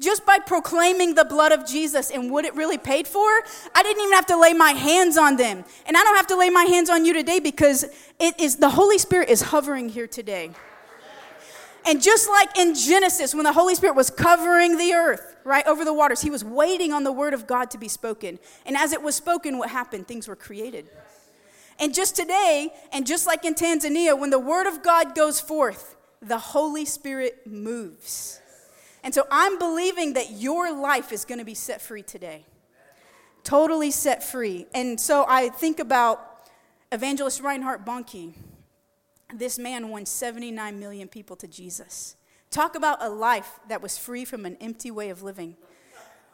just 0.00 0.24
by 0.24 0.38
proclaiming 0.38 1.14
the 1.14 1.24
blood 1.24 1.52
of 1.52 1.66
Jesus 1.66 2.10
and 2.10 2.30
what 2.30 2.44
it 2.44 2.54
really 2.54 2.78
paid 2.78 3.06
for, 3.06 3.28
I 3.74 3.82
didn't 3.82 4.02
even 4.02 4.14
have 4.14 4.26
to 4.26 4.40
lay 4.40 4.54
my 4.54 4.70
hands 4.70 5.16
on 5.16 5.36
them. 5.36 5.64
And 5.86 5.96
I 5.96 6.02
don't 6.02 6.16
have 6.16 6.26
to 6.28 6.36
lay 6.36 6.50
my 6.50 6.64
hands 6.64 6.90
on 6.90 7.04
you 7.04 7.12
today 7.12 7.38
because 7.38 7.84
it 8.18 8.40
is 8.40 8.56
the 8.56 8.70
Holy 8.70 8.98
Spirit 8.98 9.28
is 9.28 9.42
hovering 9.42 9.90
here 9.90 10.06
today. 10.06 10.50
And 11.86 12.02
just 12.02 12.28
like 12.28 12.58
in 12.58 12.74
Genesis, 12.74 13.34
when 13.34 13.44
the 13.44 13.52
Holy 13.52 13.74
Spirit 13.74 13.96
was 13.96 14.10
covering 14.10 14.76
the 14.76 14.92
earth, 14.92 15.36
right, 15.44 15.66
over 15.66 15.84
the 15.84 15.94
waters, 15.94 16.20
he 16.20 16.30
was 16.30 16.44
waiting 16.44 16.92
on 16.92 17.04
the 17.04 17.12
word 17.12 17.32
of 17.32 17.46
God 17.46 17.70
to 17.70 17.78
be 17.78 17.88
spoken. 17.88 18.38
And 18.66 18.76
as 18.76 18.92
it 18.92 19.02
was 19.02 19.14
spoken, 19.14 19.58
what 19.58 19.70
happened? 19.70 20.06
Things 20.06 20.28
were 20.28 20.36
created. 20.36 20.88
And 21.78 21.94
just 21.94 22.16
today, 22.16 22.72
and 22.92 23.06
just 23.06 23.26
like 23.26 23.44
in 23.44 23.54
Tanzania, 23.54 24.18
when 24.18 24.30
the 24.30 24.38
word 24.38 24.66
of 24.66 24.82
God 24.82 25.14
goes 25.14 25.40
forth, 25.40 25.96
the 26.20 26.38
Holy 26.38 26.84
Spirit 26.84 27.46
moves. 27.46 28.40
And 29.02 29.14
so 29.14 29.26
I'm 29.30 29.58
believing 29.58 30.14
that 30.14 30.32
your 30.32 30.72
life 30.72 31.12
is 31.12 31.24
going 31.24 31.38
to 31.38 31.44
be 31.44 31.54
set 31.54 31.80
free 31.80 32.02
today. 32.02 32.44
Totally 33.42 33.90
set 33.90 34.22
free. 34.22 34.66
And 34.74 35.00
so 35.00 35.24
I 35.26 35.48
think 35.48 35.80
about 35.80 36.20
evangelist 36.92 37.40
Reinhard 37.40 37.84
Bonnke. 37.86 38.34
This 39.34 39.58
man 39.58 39.88
won 39.88 40.06
79 40.06 40.78
million 40.78 41.08
people 41.08 41.36
to 41.36 41.46
Jesus. 41.46 42.16
Talk 42.50 42.74
about 42.74 43.02
a 43.02 43.08
life 43.08 43.60
that 43.68 43.80
was 43.80 43.96
free 43.96 44.24
from 44.24 44.44
an 44.44 44.56
empty 44.60 44.90
way 44.90 45.10
of 45.10 45.22
living. 45.22 45.56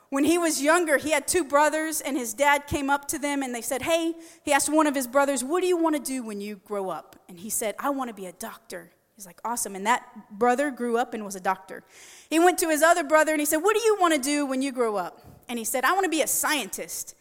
When 0.09 0.25
he 0.25 0.39
was 0.39 0.63
younger, 0.63 0.99
he 0.99 1.11
had 1.11 1.27
two 1.27 1.45
brothers, 1.45 2.01
and 2.01 2.17
his 2.17 2.33
dad 2.33 2.67
came 2.69 2.89
up 2.89 3.09
to 3.09 3.19
them 3.19 3.43
and 3.43 3.55
they 3.55 3.61
said, 3.61 3.83
Hey, 3.83 4.15
he 4.45 4.53
asked 4.53 4.69
one 4.69 4.87
of 4.87 4.95
his 4.95 5.07
brothers, 5.07 5.43
What 5.43 5.61
do 5.61 5.67
you 5.67 5.77
want 5.77 5.97
to 5.97 6.03
do 6.03 6.23
when 6.23 6.41
you 6.41 6.57
grow 6.65 6.91
up? 6.91 7.17
And 7.29 7.41
he 7.41 7.51
said, 7.51 7.75
I 7.79 7.91
want 7.91 8.09
to 8.09 8.15
be 8.15 8.27
a 8.27 8.33
doctor. 8.33 8.93
He's 9.17 9.27
like, 9.27 9.41
Awesome. 9.45 9.75
And 9.75 9.87
that 9.87 10.07
brother 10.31 10.71
grew 10.71 10.99
up 10.99 11.15
and 11.15 11.25
was 11.25 11.35
a 11.35 11.41
doctor. 11.41 11.83
He 12.31 12.39
went 12.39 12.59
to 12.59 12.69
his 12.69 12.83
other 12.83 13.03
brother 13.03 13.33
and 13.33 13.41
he 13.41 13.47
said, 13.47 13.59
What 13.59 13.75
do 13.75 13.83
you 13.83 13.97
want 13.99 14.15
to 14.15 14.21
do 14.21 14.47
when 14.47 14.63
you 14.63 14.71
grow 14.71 14.97
up? 14.97 15.23
And 15.49 15.59
he 15.59 15.65
said, 15.65 15.85
I 15.85 15.93
want 15.93 16.05
to 16.05 16.11
be 16.11 16.23
a 16.23 16.27
scientist. 16.27 17.15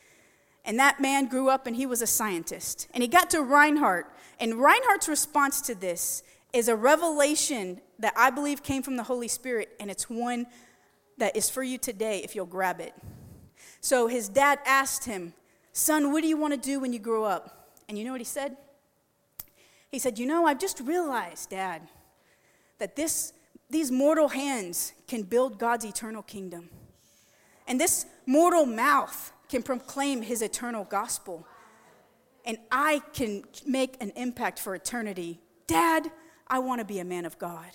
And 0.65 0.79
that 0.79 0.99
man 0.99 1.27
grew 1.27 1.49
up 1.49 1.67
and 1.67 1.75
he 1.75 1.85
was 1.85 2.01
a 2.01 2.07
scientist. 2.07 2.87
And 2.93 3.01
he 3.01 3.07
got 3.07 3.29
to 3.31 3.41
Reinhard. 3.41 4.05
And 4.39 4.55
Reinhard's 4.55 5.07
response 5.07 5.61
to 5.61 5.75
this 5.75 6.23
is 6.53 6.67
a 6.67 6.75
revelation 6.75 7.81
that 7.99 8.13
I 8.17 8.29
believe 8.29 8.63
came 8.63 8.81
from 8.81 8.97
the 8.97 9.03
Holy 9.03 9.27
Spirit, 9.27 9.69
and 9.79 9.89
it's 9.89 10.09
one 10.09 10.47
that 11.17 11.35
is 11.35 11.49
for 11.49 11.63
you 11.63 11.77
today 11.77 12.21
if 12.23 12.35
you'll 12.35 12.45
grab 12.45 12.81
it. 12.81 12.93
So 13.79 14.07
his 14.07 14.27
dad 14.27 14.59
asked 14.65 15.05
him, 15.05 15.33
Son, 15.71 16.11
what 16.11 16.21
do 16.21 16.27
you 16.27 16.37
want 16.37 16.53
to 16.53 16.59
do 16.59 16.79
when 16.79 16.93
you 16.93 16.99
grow 16.99 17.23
up? 17.23 17.71
And 17.87 17.97
you 17.97 18.03
know 18.03 18.11
what 18.11 18.21
he 18.21 18.25
said? 18.25 18.57
He 19.95 19.99
said, 19.99 20.19
You 20.19 20.25
know, 20.25 20.45
I've 20.45 20.59
just 20.59 20.81
realized, 20.81 21.51
Dad, 21.51 21.81
that 22.79 22.97
this 22.97 23.31
these 23.69 23.91
mortal 23.91 24.27
hands 24.27 24.91
can 25.07 25.23
build 25.23 25.57
God's 25.57 25.85
eternal 25.85 26.21
kingdom. 26.21 26.69
And 27.65 27.79
this 27.79 28.05
mortal 28.25 28.65
mouth 28.65 29.31
can 29.47 29.63
proclaim 29.63 30.21
his 30.21 30.41
eternal 30.41 30.83
gospel. 30.83 31.47
And 32.43 32.57
I 32.69 33.03
can 33.13 33.45
make 33.65 33.95
an 34.01 34.11
impact 34.17 34.59
for 34.59 34.75
eternity. 34.75 35.39
Dad, 35.65 36.11
I 36.45 36.59
want 36.59 36.79
to 36.81 36.85
be 36.85 36.99
a 36.99 37.05
man 37.05 37.23
of 37.23 37.39
God. 37.39 37.71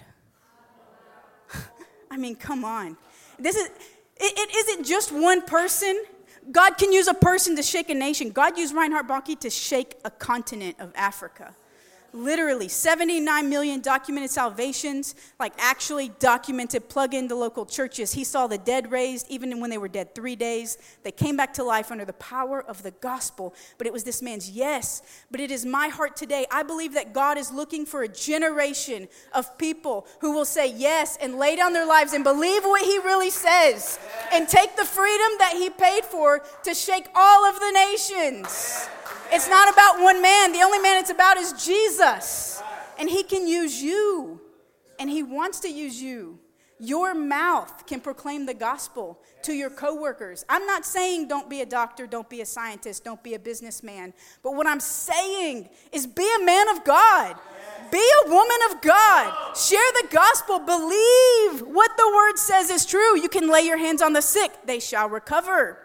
I 2.10 2.18
mean, 2.18 2.36
come 2.36 2.66
on. 2.66 2.98
This 3.38 3.56
is 3.56 3.66
it, 3.66 3.72
it 4.18 4.56
isn't 4.56 4.84
just 4.84 5.10
one 5.10 5.40
person. 5.40 6.04
God 6.52 6.76
can 6.76 6.92
use 6.92 7.08
a 7.08 7.14
person 7.14 7.56
to 7.56 7.62
shake 7.62 7.88
a 7.88 7.94
nation. 7.94 8.28
God 8.28 8.58
used 8.58 8.74
Reinhard 8.74 9.08
Bonnke 9.08 9.40
to 9.40 9.48
shake 9.48 9.94
a 10.04 10.10
continent 10.10 10.76
of 10.80 10.92
Africa 10.94 11.54
literally 12.12 12.68
79 12.68 13.48
million 13.48 13.80
documented 13.80 14.30
salvations, 14.30 15.14
like 15.38 15.52
actually 15.58 16.10
documented, 16.18 16.88
plug 16.88 17.14
into 17.14 17.34
local 17.34 17.66
churches. 17.66 18.12
He 18.12 18.24
saw 18.24 18.46
the 18.46 18.58
dead 18.58 18.90
raised, 18.90 19.26
even 19.30 19.60
when 19.60 19.70
they 19.70 19.78
were 19.78 19.88
dead 19.88 20.14
three 20.14 20.36
days. 20.36 20.78
They 21.02 21.12
came 21.12 21.36
back 21.36 21.54
to 21.54 21.64
life 21.64 21.90
under 21.90 22.04
the 22.04 22.12
power 22.14 22.62
of 22.62 22.82
the 22.82 22.90
gospel. 22.90 23.54
But 23.78 23.86
it 23.86 23.92
was 23.92 24.04
this 24.04 24.22
man's 24.22 24.50
yes. 24.50 25.02
But 25.30 25.40
it 25.40 25.50
is 25.50 25.64
my 25.64 25.88
heart 25.88 26.16
today. 26.16 26.46
I 26.50 26.62
believe 26.62 26.94
that 26.94 27.12
God 27.12 27.38
is 27.38 27.50
looking 27.50 27.86
for 27.86 28.02
a 28.02 28.08
generation 28.08 29.08
of 29.32 29.56
people 29.58 30.06
who 30.20 30.32
will 30.32 30.44
say 30.44 30.72
yes 30.72 31.16
and 31.20 31.36
lay 31.36 31.56
down 31.56 31.72
their 31.72 31.86
lives 31.86 32.12
and 32.12 32.24
believe 32.24 32.64
what 32.64 32.82
he 32.82 32.98
really 32.98 33.30
says 33.30 33.98
and 34.32 34.48
take 34.48 34.76
the 34.76 34.84
freedom 34.84 35.28
that 35.38 35.54
he 35.54 35.70
paid 35.70 36.04
for 36.04 36.42
to 36.64 36.74
shake 36.74 37.06
all 37.14 37.44
of 37.44 37.58
the 37.60 37.70
nations. 37.72 38.88
It's 39.32 39.48
not 39.48 39.72
about 39.72 40.00
one 40.00 40.20
man. 40.20 40.52
The 40.52 40.62
only 40.62 40.78
man 40.78 40.98
it's 40.98 41.10
about 41.10 41.36
is 41.36 41.52
Jesus. 41.64 42.62
And 42.98 43.08
he 43.08 43.22
can 43.22 43.46
use 43.46 43.80
you. 43.80 44.40
And 44.98 45.08
he 45.08 45.22
wants 45.22 45.60
to 45.60 45.68
use 45.68 46.00
you. 46.00 46.38
Your 46.82 47.14
mouth 47.14 47.86
can 47.86 48.00
proclaim 48.00 48.46
the 48.46 48.54
gospel 48.54 49.20
to 49.42 49.52
your 49.52 49.68
coworkers. 49.68 50.46
I'm 50.48 50.64
not 50.64 50.86
saying 50.86 51.28
don't 51.28 51.48
be 51.48 51.60
a 51.60 51.66
doctor, 51.66 52.06
don't 52.06 52.28
be 52.28 52.40
a 52.40 52.46
scientist, 52.46 53.04
don't 53.04 53.22
be 53.22 53.34
a 53.34 53.38
businessman. 53.38 54.14
But 54.42 54.54
what 54.54 54.66
I'm 54.66 54.80
saying 54.80 55.68
is 55.92 56.06
be 56.06 56.26
a 56.40 56.44
man 56.44 56.70
of 56.70 56.82
God. 56.84 57.36
Be 57.92 58.02
a 58.24 58.30
woman 58.30 58.56
of 58.70 58.80
God. 58.80 59.56
Share 59.56 59.92
the 60.00 60.08
gospel. 60.10 60.58
Believe 60.60 61.66
what 61.66 61.96
the 61.98 62.10
word 62.14 62.38
says 62.38 62.70
is 62.70 62.86
true. 62.86 63.20
You 63.20 63.28
can 63.28 63.50
lay 63.50 63.60
your 63.60 63.78
hands 63.78 64.00
on 64.00 64.14
the 64.14 64.22
sick, 64.22 64.50
they 64.64 64.80
shall 64.80 65.10
recover. 65.10 65.78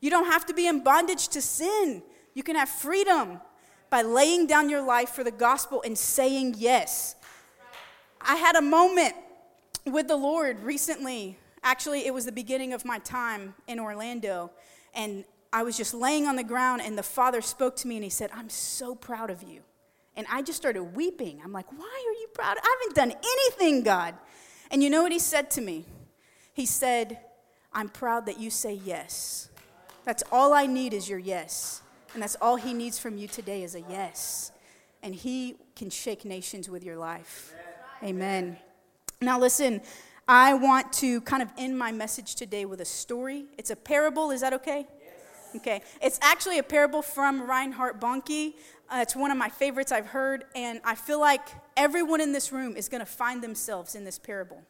You 0.00 0.10
don't 0.10 0.26
have 0.26 0.46
to 0.46 0.54
be 0.54 0.68
in 0.68 0.84
bondage 0.84 1.28
to 1.28 1.42
sin. 1.42 2.02
You 2.40 2.44
can 2.44 2.56
have 2.56 2.70
freedom 2.70 3.38
by 3.90 4.00
laying 4.00 4.46
down 4.46 4.70
your 4.70 4.80
life 4.80 5.10
for 5.10 5.22
the 5.22 5.30
gospel 5.30 5.82
and 5.84 5.98
saying 5.98 6.54
yes. 6.56 7.14
I 8.18 8.36
had 8.36 8.56
a 8.56 8.62
moment 8.62 9.12
with 9.84 10.08
the 10.08 10.16
Lord 10.16 10.62
recently. 10.62 11.36
Actually, 11.62 12.06
it 12.06 12.14
was 12.14 12.24
the 12.24 12.32
beginning 12.32 12.72
of 12.72 12.86
my 12.86 12.98
time 13.00 13.54
in 13.66 13.78
Orlando. 13.78 14.52
And 14.94 15.26
I 15.52 15.64
was 15.64 15.76
just 15.76 15.92
laying 15.92 16.26
on 16.26 16.36
the 16.36 16.42
ground, 16.42 16.80
and 16.80 16.96
the 16.96 17.02
Father 17.02 17.42
spoke 17.42 17.76
to 17.76 17.88
me 17.88 17.96
and 17.96 18.04
He 18.04 18.08
said, 18.08 18.30
I'm 18.32 18.48
so 18.48 18.94
proud 18.94 19.28
of 19.28 19.42
you. 19.42 19.60
And 20.16 20.26
I 20.32 20.40
just 20.40 20.56
started 20.56 20.82
weeping. 20.82 21.42
I'm 21.44 21.52
like, 21.52 21.70
Why 21.70 22.04
are 22.08 22.20
you 22.22 22.28
proud? 22.32 22.56
I 22.56 22.76
haven't 22.80 22.96
done 22.96 23.12
anything, 23.22 23.82
God. 23.82 24.14
And 24.70 24.82
you 24.82 24.88
know 24.88 25.02
what 25.02 25.12
He 25.12 25.18
said 25.18 25.50
to 25.50 25.60
me? 25.60 25.84
He 26.54 26.64
said, 26.64 27.18
I'm 27.70 27.90
proud 27.90 28.24
that 28.24 28.40
you 28.40 28.48
say 28.48 28.80
yes. 28.82 29.50
That's 30.06 30.22
all 30.32 30.54
I 30.54 30.64
need 30.64 30.94
is 30.94 31.06
your 31.06 31.18
yes. 31.18 31.82
And 32.14 32.22
that's 32.22 32.36
all 32.40 32.56
he 32.56 32.74
needs 32.74 32.98
from 32.98 33.16
you 33.16 33.28
today 33.28 33.62
is 33.62 33.74
a 33.74 33.80
yes. 33.82 34.52
and 35.02 35.14
He 35.14 35.56
can 35.76 35.90
shake 35.90 36.24
nations 36.24 36.68
with 36.68 36.84
your 36.84 36.96
life. 36.96 37.54
Amen. 38.02 38.56
Now, 39.20 39.38
listen, 39.38 39.80
I 40.26 40.54
want 40.54 40.92
to 40.94 41.20
kind 41.22 41.42
of 41.42 41.50
end 41.58 41.78
my 41.78 41.92
message 41.92 42.34
today 42.34 42.64
with 42.64 42.80
a 42.80 42.84
story. 42.84 43.44
It's 43.58 43.70
a 43.70 43.76
parable. 43.76 44.30
Is 44.30 44.40
that 44.40 44.52
okay? 44.54 44.86
Okay. 45.56 45.82
It's 46.00 46.18
actually 46.22 46.58
a 46.58 46.62
parable 46.62 47.02
from 47.02 47.42
Reinhard 47.42 48.00
Bonnke. 48.00 48.54
Uh, 48.88 48.98
it's 49.02 49.14
one 49.14 49.30
of 49.30 49.36
my 49.36 49.48
favorites 49.48 49.92
I've 49.92 50.06
heard, 50.06 50.44
and 50.54 50.80
I 50.84 50.96
feel 50.96 51.20
like 51.20 51.46
everyone 51.76 52.20
in 52.20 52.32
this 52.32 52.50
room 52.50 52.76
is 52.76 52.88
going 52.88 53.00
to 53.00 53.06
find 53.06 53.42
themselves 53.42 53.94
in 53.94 54.04
this 54.04 54.18
parable. 54.18 54.62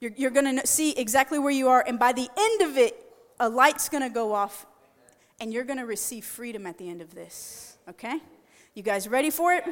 You're, 0.00 0.12
you're 0.16 0.30
going 0.30 0.58
to 0.58 0.66
see 0.66 0.92
exactly 0.92 1.38
where 1.38 1.52
you 1.52 1.68
are, 1.68 1.82
and 1.86 1.98
by 1.98 2.12
the 2.12 2.28
end 2.36 2.60
of 2.62 2.76
it, 2.76 2.94
a 3.40 3.48
light's 3.48 3.88
going 3.88 4.02
to 4.02 4.10
go 4.10 4.34
off, 4.34 4.66
and 5.40 5.52
you're 5.52 5.64
going 5.64 5.78
to 5.78 5.86
receive 5.86 6.24
freedom 6.24 6.66
at 6.66 6.78
the 6.78 6.88
end 6.88 7.00
of 7.00 7.14
this. 7.14 7.76
Okay? 7.88 8.20
You 8.74 8.82
guys 8.82 9.08
ready 9.08 9.30
for 9.30 9.52
it? 9.52 9.64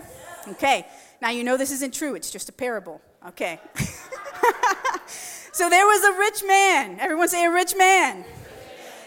Okay. 0.48 0.86
Now 1.20 1.30
you 1.30 1.44
know 1.44 1.56
this 1.56 1.72
isn't 1.72 1.92
true, 1.92 2.14
it's 2.14 2.30
just 2.30 2.48
a 2.48 2.52
parable. 2.52 3.00
Okay. 3.28 3.60
so 5.52 5.68
there 5.68 5.86
was 5.86 6.04
a 6.04 6.18
rich 6.18 6.44
man. 6.46 6.98
Everyone 7.00 7.28
say 7.28 7.44
a 7.44 7.50
rich 7.50 7.74
man. 7.76 8.24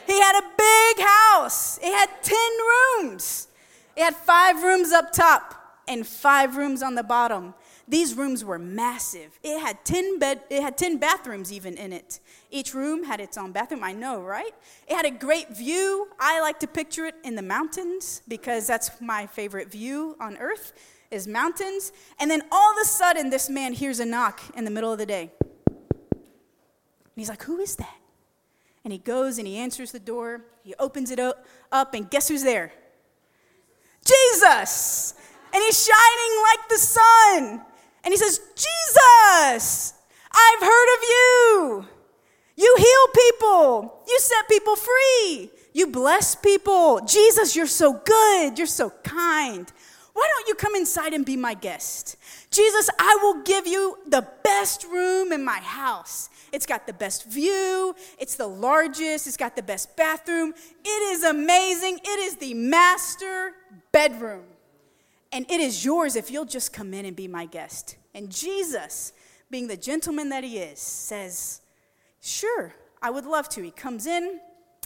He 0.05 0.19
had 0.19 0.37
a 0.37 0.43
big 0.57 1.05
house, 1.05 1.77
it 1.79 1.91
had 1.91 2.09
10 2.21 2.37
rooms. 3.03 3.47
It 3.95 4.03
had 4.03 4.15
five 4.15 4.61
rooms 4.61 4.91
up 4.91 5.13
top 5.13 5.79
and 5.87 6.05
five 6.05 6.57
rooms 6.57 6.83
on 6.83 6.95
the 6.95 7.03
bottom. 7.03 7.53
These 7.87 8.15
rooms 8.15 8.43
were 8.43 8.57
massive. 8.57 9.39
It 9.43 9.59
had 9.59 9.85
10 9.85 10.17
bed 10.17 10.41
it 10.49 10.61
had 10.63 10.77
10 10.77 10.97
bathrooms 10.97 11.53
even 11.53 11.77
in 11.77 11.93
it. 11.93 12.19
Each 12.49 12.73
room 12.73 13.03
had 13.03 13.19
its 13.19 13.37
own 13.37 13.51
bathroom, 13.51 13.83
I 13.83 13.91
know, 13.91 14.21
right? 14.21 14.53
It 14.87 14.95
had 14.95 15.05
a 15.05 15.11
great 15.11 15.55
view. 15.55 16.07
I 16.19 16.41
like 16.41 16.59
to 16.61 16.67
picture 16.67 17.05
it 17.05 17.15
in 17.23 17.35
the 17.35 17.43
mountains 17.43 18.23
because 18.27 18.65
that's 18.65 18.89
my 18.99 19.27
favorite 19.27 19.71
view 19.71 20.15
on 20.19 20.37
earth 20.37 20.73
is 21.11 21.27
mountains. 21.27 21.91
And 22.19 22.29
then 22.31 22.41
all 22.51 22.71
of 22.71 22.77
a 22.81 22.85
sudden 22.85 23.29
this 23.29 23.49
man 23.49 23.73
hears 23.73 23.99
a 23.99 24.05
knock 24.05 24.41
in 24.55 24.65
the 24.65 24.71
middle 24.71 24.91
of 24.91 24.97
the 24.97 25.05
day. 25.05 25.31
And 25.41 27.21
he's 27.21 27.29
like, 27.29 27.43
"Who 27.43 27.59
is 27.59 27.75
that?" 27.75 27.97
And 28.83 28.91
he 28.91 28.99
goes 28.99 29.37
and 29.37 29.47
he 29.47 29.57
answers 29.57 29.91
the 29.91 29.99
door. 29.99 30.45
He 30.63 30.73
opens 30.79 31.11
it 31.11 31.19
up, 31.19 31.45
up 31.71 31.93
and 31.93 32.09
guess 32.09 32.27
who's 32.27 32.43
there? 32.43 32.73
Jesus! 34.05 35.13
And 35.53 35.63
he's 35.63 35.85
shining 35.85 36.43
like 36.43 36.69
the 36.69 36.77
sun. 36.77 37.65
And 38.05 38.13
he 38.13 38.17
says, 38.17 38.39
Jesus, 38.55 39.93
I've 40.31 40.61
heard 40.61 40.95
of 40.97 41.03
you. 41.03 41.85
You 42.57 42.75
heal 42.77 43.31
people, 43.31 44.01
you 44.07 44.17
set 44.19 44.47
people 44.47 44.77
free, 44.77 45.51
you 45.73 45.87
bless 45.87 46.35
people. 46.35 47.01
Jesus, 47.05 47.53
you're 47.53 47.67
so 47.67 47.93
good, 48.05 48.57
you're 48.57 48.65
so 48.65 48.91
kind. 49.03 49.69
Why 50.13 50.29
don't 50.33 50.47
you 50.47 50.55
come 50.55 50.75
inside 50.75 51.13
and 51.13 51.25
be 51.25 51.35
my 51.35 51.53
guest? 51.53 52.15
Jesus, 52.49 52.89
I 52.97 53.19
will 53.21 53.43
give 53.43 53.67
you 53.67 53.97
the 54.07 54.25
best 54.43 54.85
room 54.85 55.33
in 55.33 55.43
my 55.43 55.57
house. 55.57 56.29
It's 56.53 56.65
got 56.65 56.87
the 56.87 56.93
best 56.93 57.25
view, 57.25 57.93
it's 58.17 58.35
the 58.35 58.47
largest, 58.47 59.27
it's 59.27 59.35
got 59.35 59.57
the 59.57 59.63
best 59.63 59.97
bathroom. 59.97 60.53
It 60.85 61.13
is 61.13 61.23
amazing. 61.23 61.99
It 62.05 62.19
is 62.19 62.37
the 62.37 62.53
master 62.53 63.51
bedroom. 63.91 64.45
And 65.35 65.45
it 65.51 65.59
is 65.59 65.83
yours 65.83 66.15
if 66.15 66.31
you'll 66.31 66.45
just 66.45 66.71
come 66.71 66.93
in 66.93 67.03
and 67.03 67.13
be 67.13 67.27
my 67.27 67.45
guest. 67.45 67.97
And 68.13 68.31
Jesus, 68.31 69.11
being 69.51 69.67
the 69.67 69.75
gentleman 69.75 70.29
that 70.29 70.45
he 70.45 70.59
is, 70.59 70.79
says, 70.79 71.59
Sure, 72.21 72.73
I 73.01 73.09
would 73.09 73.25
love 73.25 73.49
to. 73.49 73.61
He 73.61 73.69
comes 73.69 74.05
in, 74.05 74.39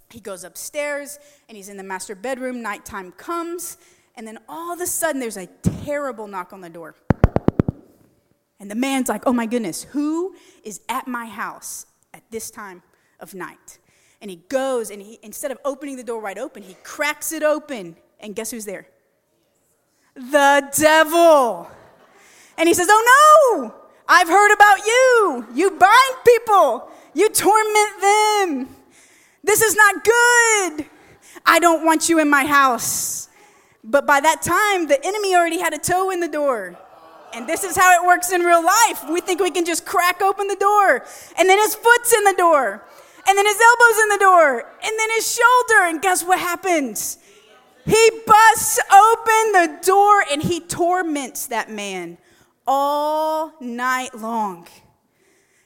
he 0.09 0.19
goes 0.19 0.43
upstairs, 0.43 1.19
and 1.47 1.55
he's 1.55 1.69
in 1.69 1.77
the 1.77 1.83
master 1.83 2.15
bedroom. 2.15 2.63
Nighttime 2.63 3.11
comes, 3.11 3.77
and 4.15 4.25
then 4.25 4.39
all 4.49 4.73
of 4.73 4.81
a 4.81 4.87
sudden 4.87 5.21
there's 5.21 5.37
a 5.37 5.45
terrible 5.85 6.25
knock 6.25 6.51
on 6.51 6.61
the 6.61 6.69
door. 6.71 6.95
And 8.59 8.71
the 8.71 8.75
man's 8.75 9.07
like, 9.07 9.27
Oh 9.27 9.33
my 9.33 9.45
goodness, 9.45 9.83
who 9.83 10.35
is 10.63 10.81
at 10.89 11.07
my 11.07 11.27
house 11.27 11.85
at 12.11 12.23
this 12.31 12.49
time 12.49 12.81
of 13.19 13.35
night? 13.35 13.77
And 14.19 14.31
he 14.31 14.37
goes, 14.49 14.89
and 14.89 14.99
he, 14.99 15.19
instead 15.21 15.51
of 15.51 15.59
opening 15.63 15.95
the 15.95 16.03
door 16.03 16.19
wide 16.19 16.39
open, 16.39 16.63
he 16.63 16.75
cracks 16.83 17.31
it 17.33 17.43
open. 17.43 17.97
And 18.19 18.35
guess 18.35 18.49
who's 18.49 18.65
there? 18.65 18.87
The 20.19 20.69
devil. 20.77 21.69
And 22.57 22.67
he 22.67 22.73
says, 22.73 22.87
Oh 22.89 23.63
no, 23.63 23.73
I've 24.07 24.27
heard 24.27 24.53
about 24.53 24.79
you. 24.85 25.47
You 25.53 25.71
bind 25.71 26.15
people, 26.25 26.89
you 27.13 27.29
torment 27.29 28.01
them. 28.01 28.75
This 29.43 29.61
is 29.61 29.75
not 29.75 30.03
good. 30.03 30.85
I 31.45 31.59
don't 31.59 31.85
want 31.85 32.09
you 32.09 32.19
in 32.19 32.29
my 32.29 32.45
house. 32.45 33.29
But 33.83 34.05
by 34.05 34.19
that 34.19 34.41
time, 34.41 34.87
the 34.87 35.03
enemy 35.05 35.35
already 35.35 35.59
had 35.59 35.73
a 35.73 35.77
toe 35.77 36.11
in 36.11 36.19
the 36.19 36.27
door. 36.27 36.77
And 37.33 37.47
this 37.47 37.63
is 37.63 37.77
how 37.77 38.01
it 38.01 38.05
works 38.05 38.31
in 38.31 38.41
real 38.41 38.63
life. 38.63 39.09
We 39.09 39.21
think 39.21 39.39
we 39.39 39.51
can 39.51 39.65
just 39.65 39.85
crack 39.85 40.21
open 40.21 40.47
the 40.47 40.55
door, 40.55 41.05
and 41.37 41.47
then 41.47 41.59
his 41.59 41.75
foot's 41.75 42.11
in 42.11 42.23
the 42.23 42.33
door, 42.33 42.83
and 43.27 43.37
then 43.37 43.45
his 43.45 43.61
elbow's 43.61 44.03
in 44.03 44.09
the 44.09 44.17
door, 44.17 44.59
and 44.83 44.99
then 44.99 45.09
his 45.11 45.31
shoulder. 45.31 45.83
And 45.85 46.01
guess 46.01 46.23
what 46.23 46.39
happens? 46.39 47.19
He 47.89 48.11
busts 48.27 48.79
open 48.91 49.51
the 49.51 49.79
door 49.83 50.23
and 50.31 50.43
he 50.43 50.59
torments 50.59 51.47
that 51.47 51.71
man 51.71 52.19
all 52.67 53.53
night 53.59 54.13
long. 54.13 54.67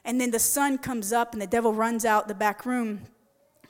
And 0.05 0.21
then 0.21 0.31
the 0.31 0.39
sun 0.39 0.77
comes 0.77 1.11
up 1.11 1.33
and 1.33 1.41
the 1.41 1.47
devil 1.47 1.73
runs 1.73 2.05
out 2.05 2.29
the 2.29 2.33
back 2.33 2.65
room. 2.65 3.01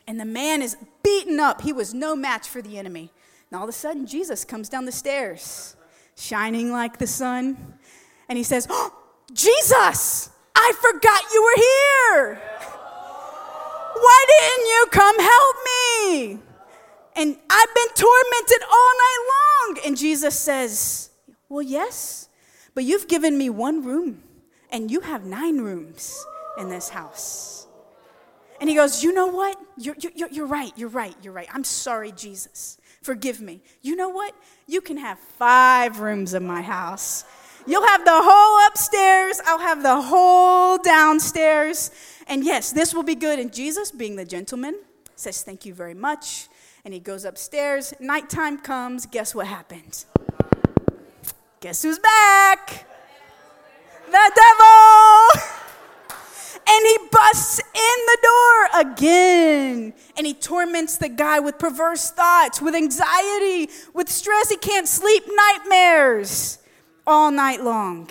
And 0.08 0.20
the 0.20 0.26
man 0.26 0.62
is 0.62 0.78
beaten 1.02 1.40
up. 1.40 1.62
He 1.62 1.74
was 1.74 1.96
no 1.96 2.16
match 2.16 2.48
for 2.48 2.62
the 2.62 2.78
enemy. 2.78 3.12
And 3.50 3.58
all 3.58 3.64
of 3.64 3.70
a 3.70 3.74
sudden, 3.74 4.06
Jesus 4.06 4.46
comes 4.46 4.70
down 4.70 4.86
the 4.86 4.92
stairs, 4.92 5.76
shining 6.16 6.72
like 6.72 7.00
the 7.00 7.08
sun. 7.08 7.58
And 8.30 8.38
he 8.38 8.44
says, 8.44 8.68
oh, 8.70 8.94
Jesus, 9.34 10.30
I 10.56 10.74
forgot 10.80 11.24
you 11.34 11.44
were 11.44 11.56
here. 11.56 12.42
Why 13.96 14.26
didn't 14.28 14.68
you 14.68 14.86
come 14.92 15.20
help 15.20 15.56
me? 15.66 16.53
And 17.16 17.38
I've 17.50 17.76
been 17.76 17.88
tormented 17.96 18.64
all 18.72 18.92
night 18.98 19.30
long. 19.30 19.78
And 19.86 19.98
Jesus 19.98 20.40
says, 20.40 21.10
Well, 21.50 21.62
yes, 21.62 22.30
but 22.74 22.84
you've 22.84 23.08
given 23.08 23.38
me 23.38 23.50
one 23.50 23.84
room, 23.84 24.24
and 24.72 24.90
you 24.90 25.02
have 25.02 25.26
nine 25.26 25.60
rooms 25.60 26.26
in 26.58 26.70
this 26.70 26.90
house. 26.90 27.68
And 28.60 28.70
he 28.70 28.76
goes, 28.76 29.04
You 29.04 29.14
know 29.14 29.28
what? 29.28 29.60
You're, 29.78 29.96
you're, 30.00 30.30
you're 30.30 30.48
right, 30.48 30.72
you're 30.76 30.90
right, 30.90 31.16
you're 31.22 31.34
right. 31.34 31.48
I'm 31.54 31.64
sorry, 31.64 32.12
Jesus. 32.12 32.78
Forgive 33.02 33.42
me. 33.42 33.62
You 33.82 33.96
know 33.96 34.10
what? 34.10 34.34
You 34.66 34.80
can 34.82 34.98
have 34.98 35.20
five 35.20 36.00
rooms 36.00 36.34
in 36.34 36.46
my 36.46 36.62
house. 36.62 37.26
You'll 37.68 37.86
have 37.88 38.04
the 38.04 38.12
whole 38.14 38.68
upstairs, 38.68 39.40
I'll 39.46 39.60
have 39.60 39.84
the 39.84 40.02
whole 40.02 40.78
downstairs. 40.78 41.92
And 42.28 42.44
yes, 42.44 42.72
this 42.72 42.94
will 42.94 43.04
be 43.04 43.16
good. 43.16 43.40
And 43.40 43.54
Jesus, 43.54 43.92
being 43.92 44.16
the 44.16 44.26
gentleman, 44.26 44.80
says, 45.16 45.44
Thank 45.44 45.66
you 45.66 45.74
very 45.74 45.94
much 45.94 46.48
and 46.86 46.94
he 46.94 47.00
goes 47.00 47.24
upstairs. 47.26 47.94
Nighttime 48.00 48.58
comes. 48.58 49.06
Guess 49.06 49.34
what 49.34 49.48
happens? 49.48 50.06
Guess 51.62 51.84
who's 51.84 52.00
back? 52.00 52.86
The 54.06 54.32
devil! 54.36 55.48
and 56.68 56.86
he 56.86 56.98
busts 57.10 57.60
in 57.60 58.06
the 58.06 58.18
door 58.22 58.82
again. 58.82 59.94
And 60.18 60.28
he 60.28 60.34
torments 60.34 60.98
the 60.98 61.10
guy 61.10 61.40
with 61.40 61.58
perverse 61.58 62.12
thoughts, 62.12 62.62
with 62.62 62.76
anxiety, 62.76 63.70
with 63.94 64.10
stress. 64.10 64.50
He 64.50 64.58
can't 64.58 64.88
sleep, 64.88 65.24
nightmares 65.28 66.60
all 67.08 67.32
night 67.32 67.64
long. 67.64 68.10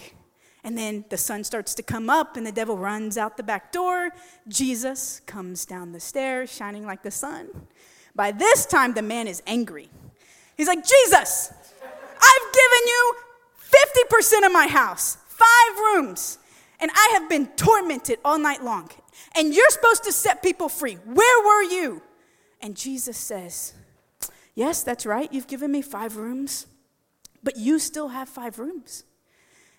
And 0.64 0.78
then 0.78 1.04
the 1.10 1.18
sun 1.18 1.42
starts 1.44 1.74
to 1.74 1.82
come 1.82 2.08
up, 2.08 2.36
and 2.36 2.46
the 2.46 2.52
devil 2.52 2.78
runs 2.78 3.18
out 3.18 3.36
the 3.36 3.42
back 3.42 3.72
door. 3.72 4.10
Jesus 4.46 5.20
comes 5.26 5.66
down 5.66 5.92
the 5.92 6.00
stairs, 6.00 6.54
shining 6.54 6.86
like 6.86 7.02
the 7.02 7.10
sun. 7.10 7.48
By 8.14 8.32
this 8.32 8.66
time, 8.66 8.94
the 8.94 9.02
man 9.02 9.26
is 9.26 9.42
angry. 9.46 9.88
He's 10.56 10.68
like, 10.68 10.84
Jesus, 10.84 11.52
I've 11.52 12.52
given 12.52 12.86
you 12.86 13.14
50% 14.10 14.46
of 14.46 14.52
my 14.52 14.66
house, 14.66 15.16
five 15.28 15.78
rooms, 15.78 16.38
and 16.80 16.90
I 16.94 17.10
have 17.14 17.28
been 17.28 17.46
tormented 17.56 18.18
all 18.24 18.38
night 18.38 18.62
long. 18.62 18.90
And 19.34 19.54
you're 19.54 19.70
supposed 19.70 20.04
to 20.04 20.12
set 20.12 20.42
people 20.42 20.68
free. 20.68 20.94
Where 20.94 21.46
were 21.46 21.62
you? 21.62 22.02
And 22.60 22.76
Jesus 22.76 23.16
says, 23.16 23.74
Yes, 24.54 24.82
that's 24.82 25.06
right. 25.06 25.32
You've 25.32 25.46
given 25.46 25.72
me 25.72 25.80
five 25.80 26.16
rooms, 26.16 26.66
but 27.42 27.56
you 27.56 27.78
still 27.78 28.08
have 28.08 28.28
five 28.28 28.58
rooms. 28.58 29.04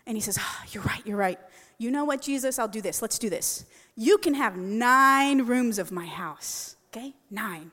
And 0.07 0.17
he 0.17 0.21
says, 0.21 0.39
oh, 0.41 0.63
You're 0.71 0.83
right, 0.83 1.05
you're 1.05 1.17
right. 1.17 1.39
You 1.77 1.91
know 1.91 2.05
what, 2.05 2.21
Jesus? 2.21 2.57
I'll 2.57 2.67
do 2.67 2.81
this. 2.81 3.01
Let's 3.01 3.19
do 3.19 3.29
this. 3.29 3.65
You 3.95 4.17
can 4.17 4.33
have 4.33 4.57
nine 4.57 5.43
rooms 5.43 5.77
of 5.77 5.91
my 5.91 6.05
house, 6.05 6.75
okay? 6.87 7.13
Nine. 7.29 7.71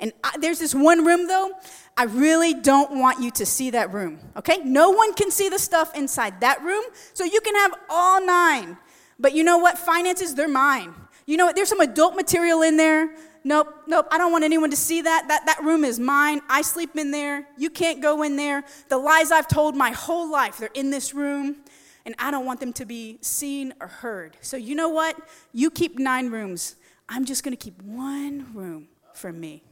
And 0.00 0.12
I, 0.24 0.36
there's 0.38 0.58
this 0.58 0.74
one 0.74 1.04
room, 1.04 1.28
though, 1.28 1.52
I 1.96 2.04
really 2.04 2.54
don't 2.54 2.98
want 2.98 3.20
you 3.20 3.30
to 3.32 3.44
see 3.44 3.70
that 3.70 3.92
room, 3.92 4.18
okay? 4.36 4.58
No 4.64 4.90
one 4.90 5.12
can 5.12 5.30
see 5.30 5.48
the 5.48 5.58
stuff 5.58 5.94
inside 5.94 6.40
that 6.40 6.62
room, 6.62 6.82
so 7.12 7.24
you 7.24 7.40
can 7.42 7.54
have 7.54 7.74
all 7.90 8.24
nine. 8.24 8.78
But 9.18 9.34
you 9.34 9.44
know 9.44 9.58
what? 9.58 9.78
Finances, 9.78 10.34
they're 10.34 10.48
mine. 10.48 10.94
You 11.26 11.36
know 11.36 11.46
what? 11.46 11.54
There's 11.54 11.68
some 11.68 11.80
adult 11.80 12.16
material 12.16 12.62
in 12.62 12.78
there. 12.78 13.14
Nope, 13.44 13.68
nope, 13.86 14.06
I 14.10 14.18
don't 14.18 14.32
want 14.32 14.44
anyone 14.44 14.70
to 14.70 14.76
see 14.76 15.02
that. 15.02 15.28
That, 15.28 15.46
that 15.46 15.62
room 15.62 15.84
is 15.84 15.98
mine. 15.98 16.40
I 16.48 16.62
sleep 16.62 16.96
in 16.96 17.10
there. 17.10 17.46
You 17.56 17.70
can't 17.70 18.02
go 18.02 18.22
in 18.22 18.36
there. 18.36 18.64
The 18.88 18.98
lies 18.98 19.30
I've 19.30 19.48
told 19.48 19.76
my 19.76 19.90
whole 19.92 20.30
life, 20.30 20.58
they're 20.58 20.70
in 20.74 20.90
this 20.90 21.14
room, 21.14 21.56
and 22.04 22.14
I 22.18 22.30
don't 22.30 22.44
want 22.44 22.60
them 22.60 22.72
to 22.74 22.84
be 22.84 23.18
seen 23.20 23.74
or 23.80 23.86
heard. 23.86 24.36
So, 24.40 24.56
you 24.56 24.74
know 24.74 24.88
what? 24.88 25.16
You 25.52 25.70
keep 25.70 25.98
nine 25.98 26.30
rooms. 26.30 26.76
I'm 27.08 27.24
just 27.24 27.44
going 27.44 27.56
to 27.56 27.62
keep 27.62 27.80
one 27.82 28.46
room 28.54 28.88
for 29.14 29.32
me. 29.32 29.62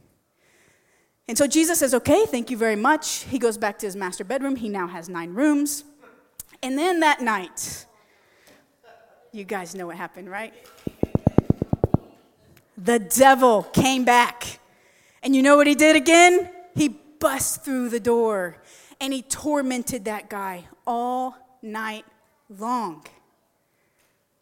And 1.29 1.37
so 1.37 1.45
Jesus 1.45 1.77
says, 1.77 1.93
Okay, 1.93 2.25
thank 2.25 2.49
you 2.49 2.57
very 2.57 2.75
much. 2.75 3.23
He 3.25 3.37
goes 3.37 3.55
back 3.55 3.77
to 3.79 3.85
his 3.85 3.95
master 3.95 4.23
bedroom. 4.23 4.55
He 4.55 4.67
now 4.67 4.87
has 4.87 5.07
nine 5.07 5.35
rooms. 5.35 5.83
And 6.63 6.75
then 6.75 7.01
that 7.01 7.21
night, 7.21 7.85
you 9.31 9.43
guys 9.43 9.75
know 9.75 9.85
what 9.85 9.95
happened, 9.95 10.27
right? 10.27 10.51
The 12.79 12.97
devil 12.97 13.61
came 13.61 14.05
back. 14.05 14.59
And 15.21 15.35
you 15.35 15.43
know 15.43 15.55
what 15.55 15.67
he 15.67 15.75
did 15.75 15.95
again? 15.95 16.49
He 16.73 16.89
bust 17.19 17.63
through 17.63 17.89
the 17.89 17.99
door 17.99 18.57
and 18.99 19.13
he 19.13 19.21
tormented 19.21 20.05
that 20.05 20.31
guy 20.31 20.65
all 20.87 21.37
night 21.61 22.05
long. 22.49 23.05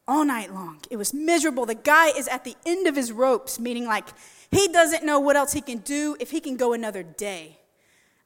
All 0.08 0.24
night 0.24 0.54
long. 0.54 0.80
It 0.90 0.96
was 0.96 1.14
miserable. 1.14 1.66
The 1.66 1.76
guy 1.76 2.12
is 2.12 2.30
at 2.30 2.46
the 2.46 2.56
end 2.66 2.88
of 2.88 2.96
his 2.96 3.12
ropes, 3.12 3.60
meaning 3.60 3.86
like 3.86 4.08
he 4.52 4.68
doesn't 4.68 5.04
know 5.04 5.20
what 5.20 5.36
else 5.36 5.54
he 5.54 5.62
can 5.62 5.80
do 5.80 6.16
if 6.20 6.32
he 6.32 6.40
can 6.40 6.56
go 6.56 6.74
another 6.74 7.04
day. 7.04 7.58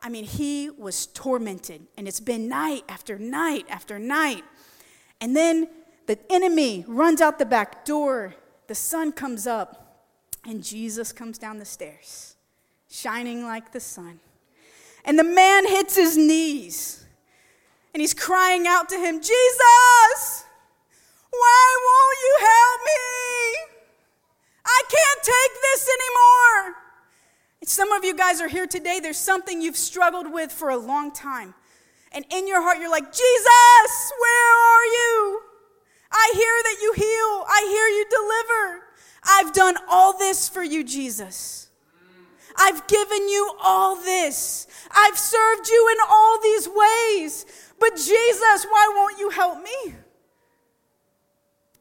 I 0.01 0.09
mean, 0.09 0.23
he 0.23 0.69
was 0.69 1.07
tormented, 1.07 1.81
and 1.97 2.07
it's 2.07 2.19
been 2.19 2.47
night 2.47 2.83
after 2.89 3.19
night 3.19 3.65
after 3.69 3.99
night. 3.99 4.43
And 5.19 5.35
then 5.35 5.67
the 6.07 6.17
enemy 6.31 6.83
runs 6.87 7.21
out 7.21 7.37
the 7.37 7.45
back 7.45 7.85
door, 7.85 8.35
the 8.67 8.75
sun 8.75 9.11
comes 9.11 9.45
up, 9.45 10.07
and 10.45 10.63
Jesus 10.63 11.11
comes 11.11 11.37
down 11.37 11.59
the 11.59 11.65
stairs, 11.65 12.35
shining 12.89 13.43
like 13.43 13.71
the 13.71 13.79
sun. 13.79 14.19
And 15.05 15.17
the 15.19 15.23
man 15.23 15.67
hits 15.67 15.95
his 15.95 16.17
knees, 16.17 17.05
and 17.93 18.01
he's 18.01 18.13
crying 18.13 18.65
out 18.67 18.89
to 18.89 18.97
him, 18.97 19.17
Jesus, 19.17 20.45
why 21.29 21.77
won't 21.85 22.17
you 22.23 22.37
help 22.39 22.81
me? 22.85 23.70
I 24.65 24.83
can't 24.89 25.23
take 25.23 25.61
this 25.61 25.89
anymore. 25.89 26.75
Some 27.63 27.91
of 27.91 28.03
you 28.03 28.15
guys 28.15 28.41
are 28.41 28.47
here 28.47 28.67
today, 28.67 28.99
there's 28.99 29.17
something 29.17 29.61
you've 29.61 29.77
struggled 29.77 30.31
with 30.31 30.51
for 30.51 30.69
a 30.69 30.77
long 30.77 31.11
time. 31.11 31.53
And 32.11 32.25
in 32.31 32.47
your 32.47 32.61
heart, 32.61 32.79
you're 32.79 32.91
like, 32.91 33.05
Jesus, 33.05 34.11
where 34.19 34.53
are 34.53 34.85
you? 34.85 35.41
I 36.11 36.31
hear 36.33 36.63
that 36.63 36.77
you 36.81 36.93
heal, 36.93 37.45
I 37.47 37.67
hear 37.69 37.87
you 37.87 38.05
deliver. 38.09 38.83
I've 39.23 39.53
done 39.53 39.75
all 39.89 40.17
this 40.17 40.49
for 40.49 40.63
you, 40.63 40.83
Jesus. 40.83 41.69
I've 42.57 42.85
given 42.87 43.29
you 43.29 43.53
all 43.63 43.95
this. 43.95 44.67
I've 44.91 45.17
served 45.17 45.69
you 45.69 45.89
in 45.91 45.97
all 46.09 46.41
these 46.41 46.67
ways. 46.67 47.45
But 47.79 47.95
Jesus, 47.95 48.65
why 48.69 48.91
won't 48.93 49.19
you 49.19 49.29
help 49.29 49.63
me? 49.63 49.95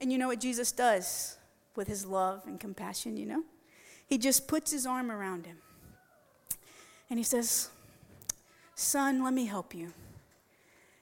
And 0.00 0.12
you 0.12 0.18
know 0.18 0.28
what 0.28 0.40
Jesus 0.40 0.70
does 0.70 1.36
with 1.76 1.88
his 1.88 2.04
love 2.04 2.42
and 2.46 2.58
compassion, 2.58 3.16
you 3.16 3.26
know? 3.26 3.42
He 4.06 4.18
just 4.18 4.48
puts 4.48 4.72
his 4.72 4.86
arm 4.86 5.10
around 5.10 5.46
him. 5.46 5.58
And 7.08 7.18
he 7.18 7.22
says, 7.22 7.70
Son, 8.74 9.22
let 9.22 9.34
me 9.34 9.46
help 9.46 9.74
you. 9.74 9.92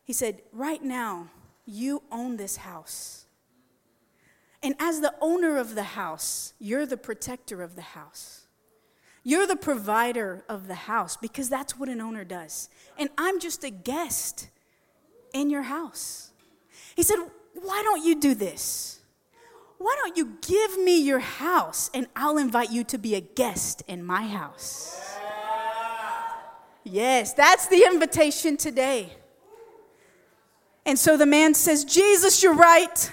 He 0.04 0.12
said, 0.12 0.42
Right 0.52 0.82
now, 0.82 1.28
you 1.66 2.02
own 2.10 2.36
this 2.36 2.56
house. 2.56 3.26
And 4.62 4.74
as 4.80 5.00
the 5.00 5.14
owner 5.20 5.56
of 5.56 5.74
the 5.74 5.82
house, 5.82 6.54
you're 6.58 6.86
the 6.86 6.96
protector 6.96 7.62
of 7.62 7.76
the 7.76 7.82
house. 7.82 8.46
You're 9.22 9.46
the 9.46 9.56
provider 9.56 10.44
of 10.48 10.66
the 10.66 10.74
house 10.74 11.16
because 11.16 11.48
that's 11.48 11.78
what 11.78 11.88
an 11.88 12.00
owner 12.00 12.24
does. 12.24 12.68
And 12.98 13.10
I'm 13.18 13.38
just 13.38 13.62
a 13.62 13.70
guest 13.70 14.48
in 15.32 15.50
your 15.50 15.62
house. 15.62 16.30
He 16.96 17.02
said, 17.02 17.18
Why 17.54 17.82
don't 17.84 18.04
you 18.04 18.20
do 18.20 18.34
this? 18.34 18.97
Why 19.78 19.96
don't 20.02 20.16
you 20.16 20.36
give 20.46 20.76
me 20.78 21.00
your 21.00 21.20
house 21.20 21.90
and 21.94 22.08
I'll 22.16 22.36
invite 22.36 22.70
you 22.72 22.82
to 22.84 22.98
be 22.98 23.14
a 23.14 23.20
guest 23.20 23.82
in 23.86 24.04
my 24.04 24.26
house? 24.26 25.00
Yes, 26.84 27.32
that's 27.32 27.68
the 27.68 27.84
invitation 27.84 28.56
today. 28.56 29.12
And 30.84 30.98
so 30.98 31.16
the 31.16 31.26
man 31.26 31.54
says, 31.54 31.84
Jesus, 31.84 32.42
you're 32.42 32.54
right. 32.54 33.12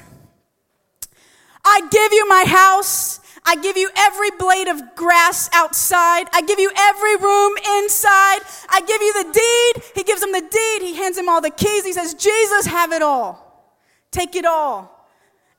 I 1.63 1.81
give 1.91 2.13
you 2.13 2.27
my 2.27 2.45
house. 2.47 3.19
I 3.45 3.57
give 3.57 3.77
you 3.77 3.89
every 3.95 4.31
blade 4.31 4.67
of 4.67 4.95
grass 4.95 5.49
outside. 5.53 6.27
I 6.33 6.41
give 6.41 6.57
you 6.57 6.71
every 6.75 7.15
room 7.17 7.53
inside. 7.83 8.39
I 8.69 8.81
give 8.87 9.01
you 9.01 9.13
the 9.13 9.31
deed. 9.33 9.91
He 9.93 10.03
gives 10.03 10.23
him 10.23 10.31
the 10.31 10.41
deed. 10.41 10.81
He 10.81 10.95
hands 10.95 11.17
him 11.17 11.29
all 11.29 11.41
the 11.41 11.51
keys. 11.51 11.85
He 11.85 11.93
says, 11.93 12.15
Jesus, 12.15 12.65
have 12.65 12.91
it 12.91 13.03
all. 13.03 13.69
Take 14.09 14.35
it 14.35 14.45
all. 14.45 14.94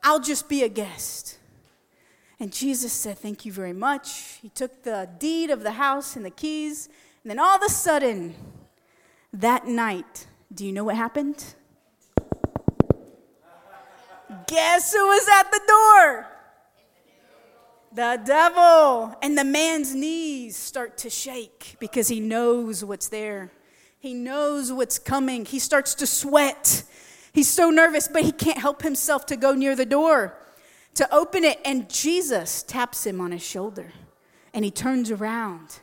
I'll 0.06 0.20
just 0.20 0.48
be 0.48 0.62
a 0.62 0.68
guest. 0.68 1.38
And 2.38 2.52
Jesus 2.52 2.92
said, 2.92 3.18
Thank 3.18 3.44
you 3.44 3.52
very 3.52 3.72
much. 3.72 4.38
He 4.40 4.48
took 4.48 4.84
the 4.84 5.08
deed 5.18 5.50
of 5.50 5.62
the 5.62 5.72
house 5.72 6.16
and 6.16 6.24
the 6.24 6.30
keys 6.30 6.88
and 7.26 7.30
then 7.32 7.40
all 7.40 7.56
of 7.56 7.62
a 7.64 7.68
sudden, 7.68 8.36
that 9.32 9.66
night, 9.66 10.28
do 10.54 10.64
you 10.64 10.70
know 10.70 10.84
what 10.84 10.94
happened? 10.94 11.44
Guess 14.46 14.94
who 14.94 15.04
was 15.08 15.26
at 15.40 15.50
the 15.50 15.60
door? 15.66 16.26
The 17.92 18.22
devil. 18.24 19.18
And 19.20 19.36
the 19.36 19.42
man's 19.42 19.92
knees 19.92 20.54
start 20.54 20.98
to 20.98 21.10
shake 21.10 21.74
because 21.80 22.06
he 22.06 22.20
knows 22.20 22.84
what's 22.84 23.08
there. 23.08 23.50
He 23.98 24.14
knows 24.14 24.72
what's 24.72 25.00
coming. 25.00 25.46
He 25.46 25.58
starts 25.58 25.96
to 25.96 26.06
sweat. 26.06 26.84
He's 27.36 27.50
so 27.50 27.68
nervous, 27.68 28.08
but 28.08 28.22
he 28.22 28.32
can't 28.32 28.56
help 28.56 28.80
himself 28.80 29.26
to 29.26 29.36
go 29.36 29.52
near 29.52 29.76
the 29.76 29.84
door 29.84 30.38
to 30.94 31.14
open 31.14 31.44
it. 31.44 31.60
And 31.66 31.90
Jesus 31.90 32.62
taps 32.62 33.04
him 33.06 33.20
on 33.20 33.30
his 33.30 33.44
shoulder 33.44 33.92
and 34.54 34.64
he 34.64 34.70
turns 34.70 35.10
around 35.10 35.80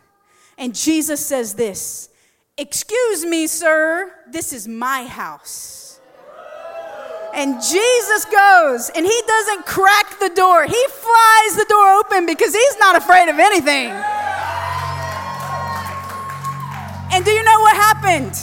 and 0.58 0.74
Jesus 0.74 1.24
says 1.24 1.54
this 1.54 2.10
Excuse 2.58 3.24
me, 3.24 3.46
sir, 3.46 4.12
this 4.32 4.52
is 4.52 4.68
my 4.68 5.06
house. 5.06 6.00
And 7.36 7.62
Jesus 7.62 8.26
goes 8.26 8.90
and 8.96 9.06
he 9.06 9.22
doesn't 9.28 9.68
crack 9.68 10.20
the 10.20 10.30
door, 10.30 10.64
he 10.64 10.88
flies 10.90 11.56
the 11.56 11.68
door 11.70 11.94
open 12.00 12.26
because 12.26 12.52
he's 12.52 12.80
not 12.80 12.96
afraid 12.96 13.30
of 13.30 13.38
anything. 13.38 13.92
And 17.14 17.24
do 17.24 17.30
you 17.30 17.44
know 17.44 17.60
what 17.60 17.76
happened? 17.76 18.34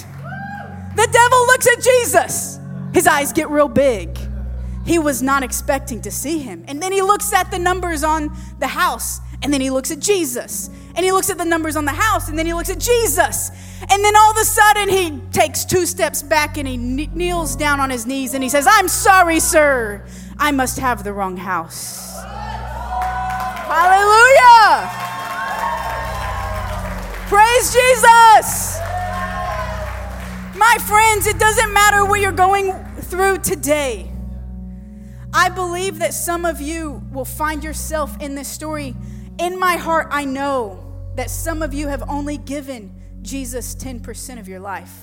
The 0.95 1.09
devil 1.11 1.47
looks 1.49 1.67
at 1.67 1.83
Jesus. 1.83 2.60
His 2.93 3.07
eyes 3.07 3.33
get 3.33 3.49
real 3.51 3.69
big. 3.69 4.19
He 4.85 4.99
was 4.99 5.23
not 5.23 5.43
expecting 5.43 6.01
to 6.03 6.11
see 6.11 6.39
him. 6.39 6.65
And 6.67 6.83
then 6.83 6.93
he 6.93 7.03
looks 7.03 7.33
at 7.33 7.51
the 7.51 7.59
numbers 7.59 8.03
on 8.03 8.37
the 8.59 8.69
house, 8.69 9.21
and 9.43 9.53
then 9.53 9.61
he 9.61 9.71
looks 9.71 9.91
at 9.91 10.01
Jesus 10.01 10.71
and 10.95 11.05
he 11.05 11.13
looks 11.13 11.31
at 11.31 11.39
the 11.39 11.45
numbers 11.45 11.77
on 11.77 11.85
the 11.85 11.93
house 11.93 12.29
and 12.29 12.39
then 12.39 12.47
he 12.47 12.53
looks 12.53 12.69
at 12.69 12.79
Jesus. 12.79 13.51
And 13.89 14.05
then 14.05 14.17
all 14.17 14.31
of 14.31 14.37
a 14.37 14.45
sudden 14.45 14.89
he 14.89 15.19
takes 15.33 15.65
two 15.65 15.87
steps 15.87 16.23
back 16.23 16.59
and 16.59 16.69
he 16.69 16.77
kneels 16.77 17.57
down 17.57 17.81
on 17.81 17.91
his 17.91 18.07
knees 18.07 18.35
and 18.35 18.43
he 18.43 18.49
says, 18.49 18.67
I'm 18.69 18.89
sorry, 18.89 19.41
sir. 19.41 20.05
I 20.39 20.53
must 20.53 20.79
have 20.79 21.05
the 21.05 21.13
wrong 21.13 21.37
house. 21.37 22.23
Hallelujah. 23.67 24.91
Praise 27.29 27.73
Jesus. 27.73 28.90
My 30.73 30.79
friends, 30.79 31.27
it 31.27 31.37
doesn't 31.37 31.73
matter 31.73 32.05
what 32.05 32.21
you're 32.21 32.31
going 32.31 32.73
through 33.01 33.39
today. 33.39 34.09
I 35.35 35.49
believe 35.49 35.99
that 35.99 36.15
some 36.15 36.45
of 36.45 36.61
you 36.61 37.03
will 37.11 37.25
find 37.25 37.65
yourself 37.65 38.17
in 38.23 38.37
this 38.37 38.47
story 38.47 38.95
in 39.41 39.59
my 39.59 39.75
heart, 39.75 40.07
I 40.13 40.25
know 40.25 40.85
that 41.17 41.29
some 41.29 41.63
of 41.63 41.75
you 41.75 41.89
have 41.89 42.09
only 42.09 42.37
given 42.37 42.95
Jesus 43.21 43.75
10% 43.75 44.39
of 44.39 44.47
your 44.47 44.61
life. 44.61 44.97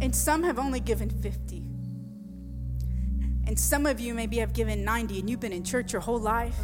And 0.00 0.12
some 0.16 0.42
have 0.42 0.58
only 0.58 0.80
given 0.80 1.10
50. 1.10 1.58
And 3.46 3.56
some 3.56 3.86
of 3.86 4.00
you 4.00 4.14
maybe 4.14 4.38
have 4.38 4.52
given 4.52 4.84
90 4.84 5.20
and 5.20 5.30
you've 5.30 5.38
been 5.38 5.52
in 5.52 5.62
church 5.62 5.92
your 5.92 6.02
whole 6.02 6.18
life 6.18 6.58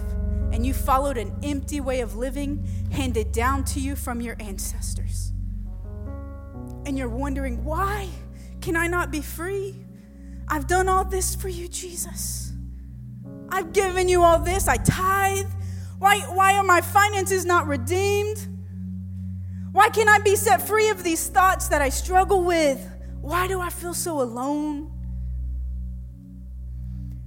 and 0.52 0.66
you 0.66 0.74
followed 0.74 1.16
an 1.16 1.36
empty 1.42 1.80
way 1.80 2.00
of 2.00 2.16
living 2.16 2.66
handed 2.92 3.32
down 3.32 3.64
to 3.64 3.80
you 3.80 3.96
from 3.96 4.20
your 4.20 4.36
ancestors. 4.40 5.32
And 6.86 6.98
you're 6.98 7.08
wondering, 7.08 7.64
why 7.64 8.08
can 8.60 8.76
I 8.76 8.86
not 8.86 9.10
be 9.10 9.20
free? 9.20 9.76
I've 10.48 10.66
done 10.66 10.88
all 10.88 11.04
this 11.04 11.34
for 11.34 11.48
you, 11.48 11.68
Jesus. 11.68 12.52
I've 13.50 13.72
given 13.72 14.08
you 14.08 14.22
all 14.22 14.38
this. 14.38 14.68
I 14.68 14.76
tithe. 14.76 15.48
Why, 15.98 16.20
why 16.20 16.56
are 16.56 16.64
my 16.64 16.80
finances 16.80 17.44
not 17.44 17.66
redeemed? 17.66 18.48
Why 19.72 19.88
can't 19.90 20.08
I 20.08 20.18
be 20.18 20.34
set 20.34 20.66
free 20.66 20.90
of 20.90 21.04
these 21.04 21.28
thoughts 21.28 21.68
that 21.68 21.80
I 21.80 21.90
struggle 21.90 22.42
with? 22.42 22.84
Why 23.20 23.46
do 23.46 23.60
I 23.60 23.70
feel 23.70 23.94
so 23.94 24.20
alone? 24.20 24.90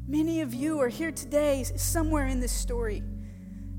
Many 0.07 0.41
of 0.41 0.53
you 0.53 0.79
are 0.81 0.89
here 0.89 1.12
today, 1.12 1.63
somewhere 1.63 2.27
in 2.27 2.39
this 2.39 2.51
story, 2.51 3.01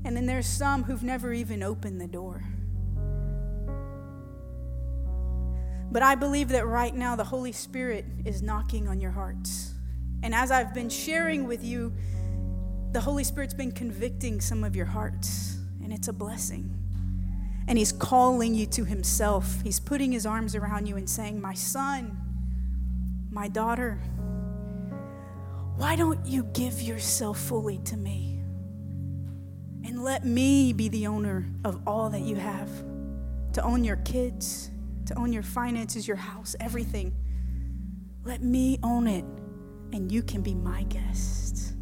and 0.05 0.15
then 0.15 0.27
there's 0.27 0.45
some 0.45 0.83
who've 0.83 1.03
never 1.03 1.33
even 1.33 1.63
opened 1.63 1.99
the 1.99 2.07
door. 2.07 2.43
But 5.91 6.03
I 6.03 6.13
believe 6.13 6.49
that 6.49 6.67
right 6.67 6.93
now 6.93 7.15
the 7.15 7.23
Holy 7.23 7.51
Spirit 7.51 8.05
is 8.23 8.43
knocking 8.43 8.87
on 8.87 8.99
your 8.99 9.11
hearts. 9.11 9.73
And 10.21 10.35
as 10.35 10.51
I've 10.51 10.73
been 10.73 10.89
sharing 10.89 11.47
with 11.47 11.63
you, 11.63 11.91
the 12.91 13.01
Holy 13.01 13.23
Spirit's 13.23 13.53
been 13.53 13.71
convicting 13.71 14.39
some 14.41 14.63
of 14.63 14.75
your 14.75 14.85
hearts, 14.85 15.57
and 15.83 15.91
it's 15.91 16.07
a 16.07 16.13
blessing. 16.13 16.69
And 17.67 17.77
He's 17.77 17.91
calling 17.91 18.53
you 18.53 18.67
to 18.67 18.85
Himself. 18.85 19.61
He's 19.63 19.79
putting 19.79 20.11
His 20.11 20.25
arms 20.27 20.55
around 20.55 20.85
you 20.85 20.97
and 20.97 21.09
saying, 21.09 21.41
My 21.41 21.55
son, 21.55 22.15
my 23.31 23.47
daughter, 23.47 23.99
why 25.77 25.95
don't 25.95 26.25
you 26.27 26.43
give 26.53 26.79
yourself 26.81 27.39
fully 27.39 27.79
to 27.79 27.97
me? 27.97 28.34
And 29.95 30.03
let 30.03 30.25
me 30.25 30.73
be 30.73 30.89
the 30.89 31.07
owner 31.07 31.45
of 31.63 31.79
all 31.87 32.09
that 32.09 32.19
you 32.19 32.35
have 32.35 32.69
to 33.53 33.63
own 33.63 33.85
your 33.85 33.95
kids, 33.95 34.69
to 35.05 35.17
own 35.17 35.31
your 35.31 35.41
finances, 35.41 36.05
your 36.05 36.17
house, 36.17 36.53
everything. 36.59 37.15
Let 38.25 38.43
me 38.43 38.77
own 38.83 39.07
it, 39.07 39.23
and 39.93 40.11
you 40.11 40.21
can 40.21 40.41
be 40.41 40.53
my 40.53 40.83
guest. 40.83 41.75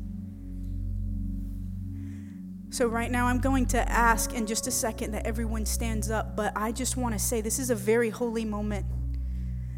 So, 2.70 2.86
right 2.86 3.10
now, 3.10 3.26
I'm 3.26 3.40
going 3.40 3.66
to 3.70 3.90
ask 3.90 4.32
in 4.36 4.46
just 4.46 4.68
a 4.68 4.72
second 4.72 5.14
that 5.14 5.26
everyone 5.26 5.66
stands 5.66 6.12
up, 6.12 6.36
but 6.36 6.54
I 6.56 6.72
just 6.72 6.96
want 6.96 7.16
to 7.16 7.20
say 7.20 7.42
this 7.42 7.58
is 7.58 7.72
a 7.72 7.76
very 7.76 8.12
holy 8.12 8.46
moment, 8.46 8.86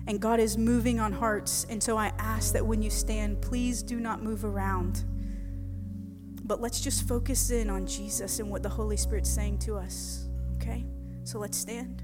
and 0.07 0.19
God 0.19 0.41
is 0.41 0.57
moving 0.57 0.99
on 0.99 1.13
hearts. 1.13 1.65
And 1.69 1.81
so, 1.81 1.97
I 1.97 2.11
ask 2.19 2.51
that 2.51 2.65
when 2.65 2.81
you 2.81 2.89
stand, 2.89 3.41
please 3.41 3.81
do 3.81 4.01
not 4.01 4.21
move 4.21 4.43
around, 4.43 5.05
but 6.45 6.61
let's 6.61 6.79
just 6.79 7.07
focus 7.07 7.49
in 7.49 7.69
on 7.69 7.87
Jesus 7.87 8.39
and 8.39 8.49
what 8.49 8.63
the 8.63 8.69
Holy 8.69 8.97
Spirit's 8.97 9.29
saying 9.29 9.57
to 9.59 9.75
us, 9.75 10.29
okay? 10.55 10.85
So, 11.23 11.39
let's 11.39 11.57
stand. 11.57 12.03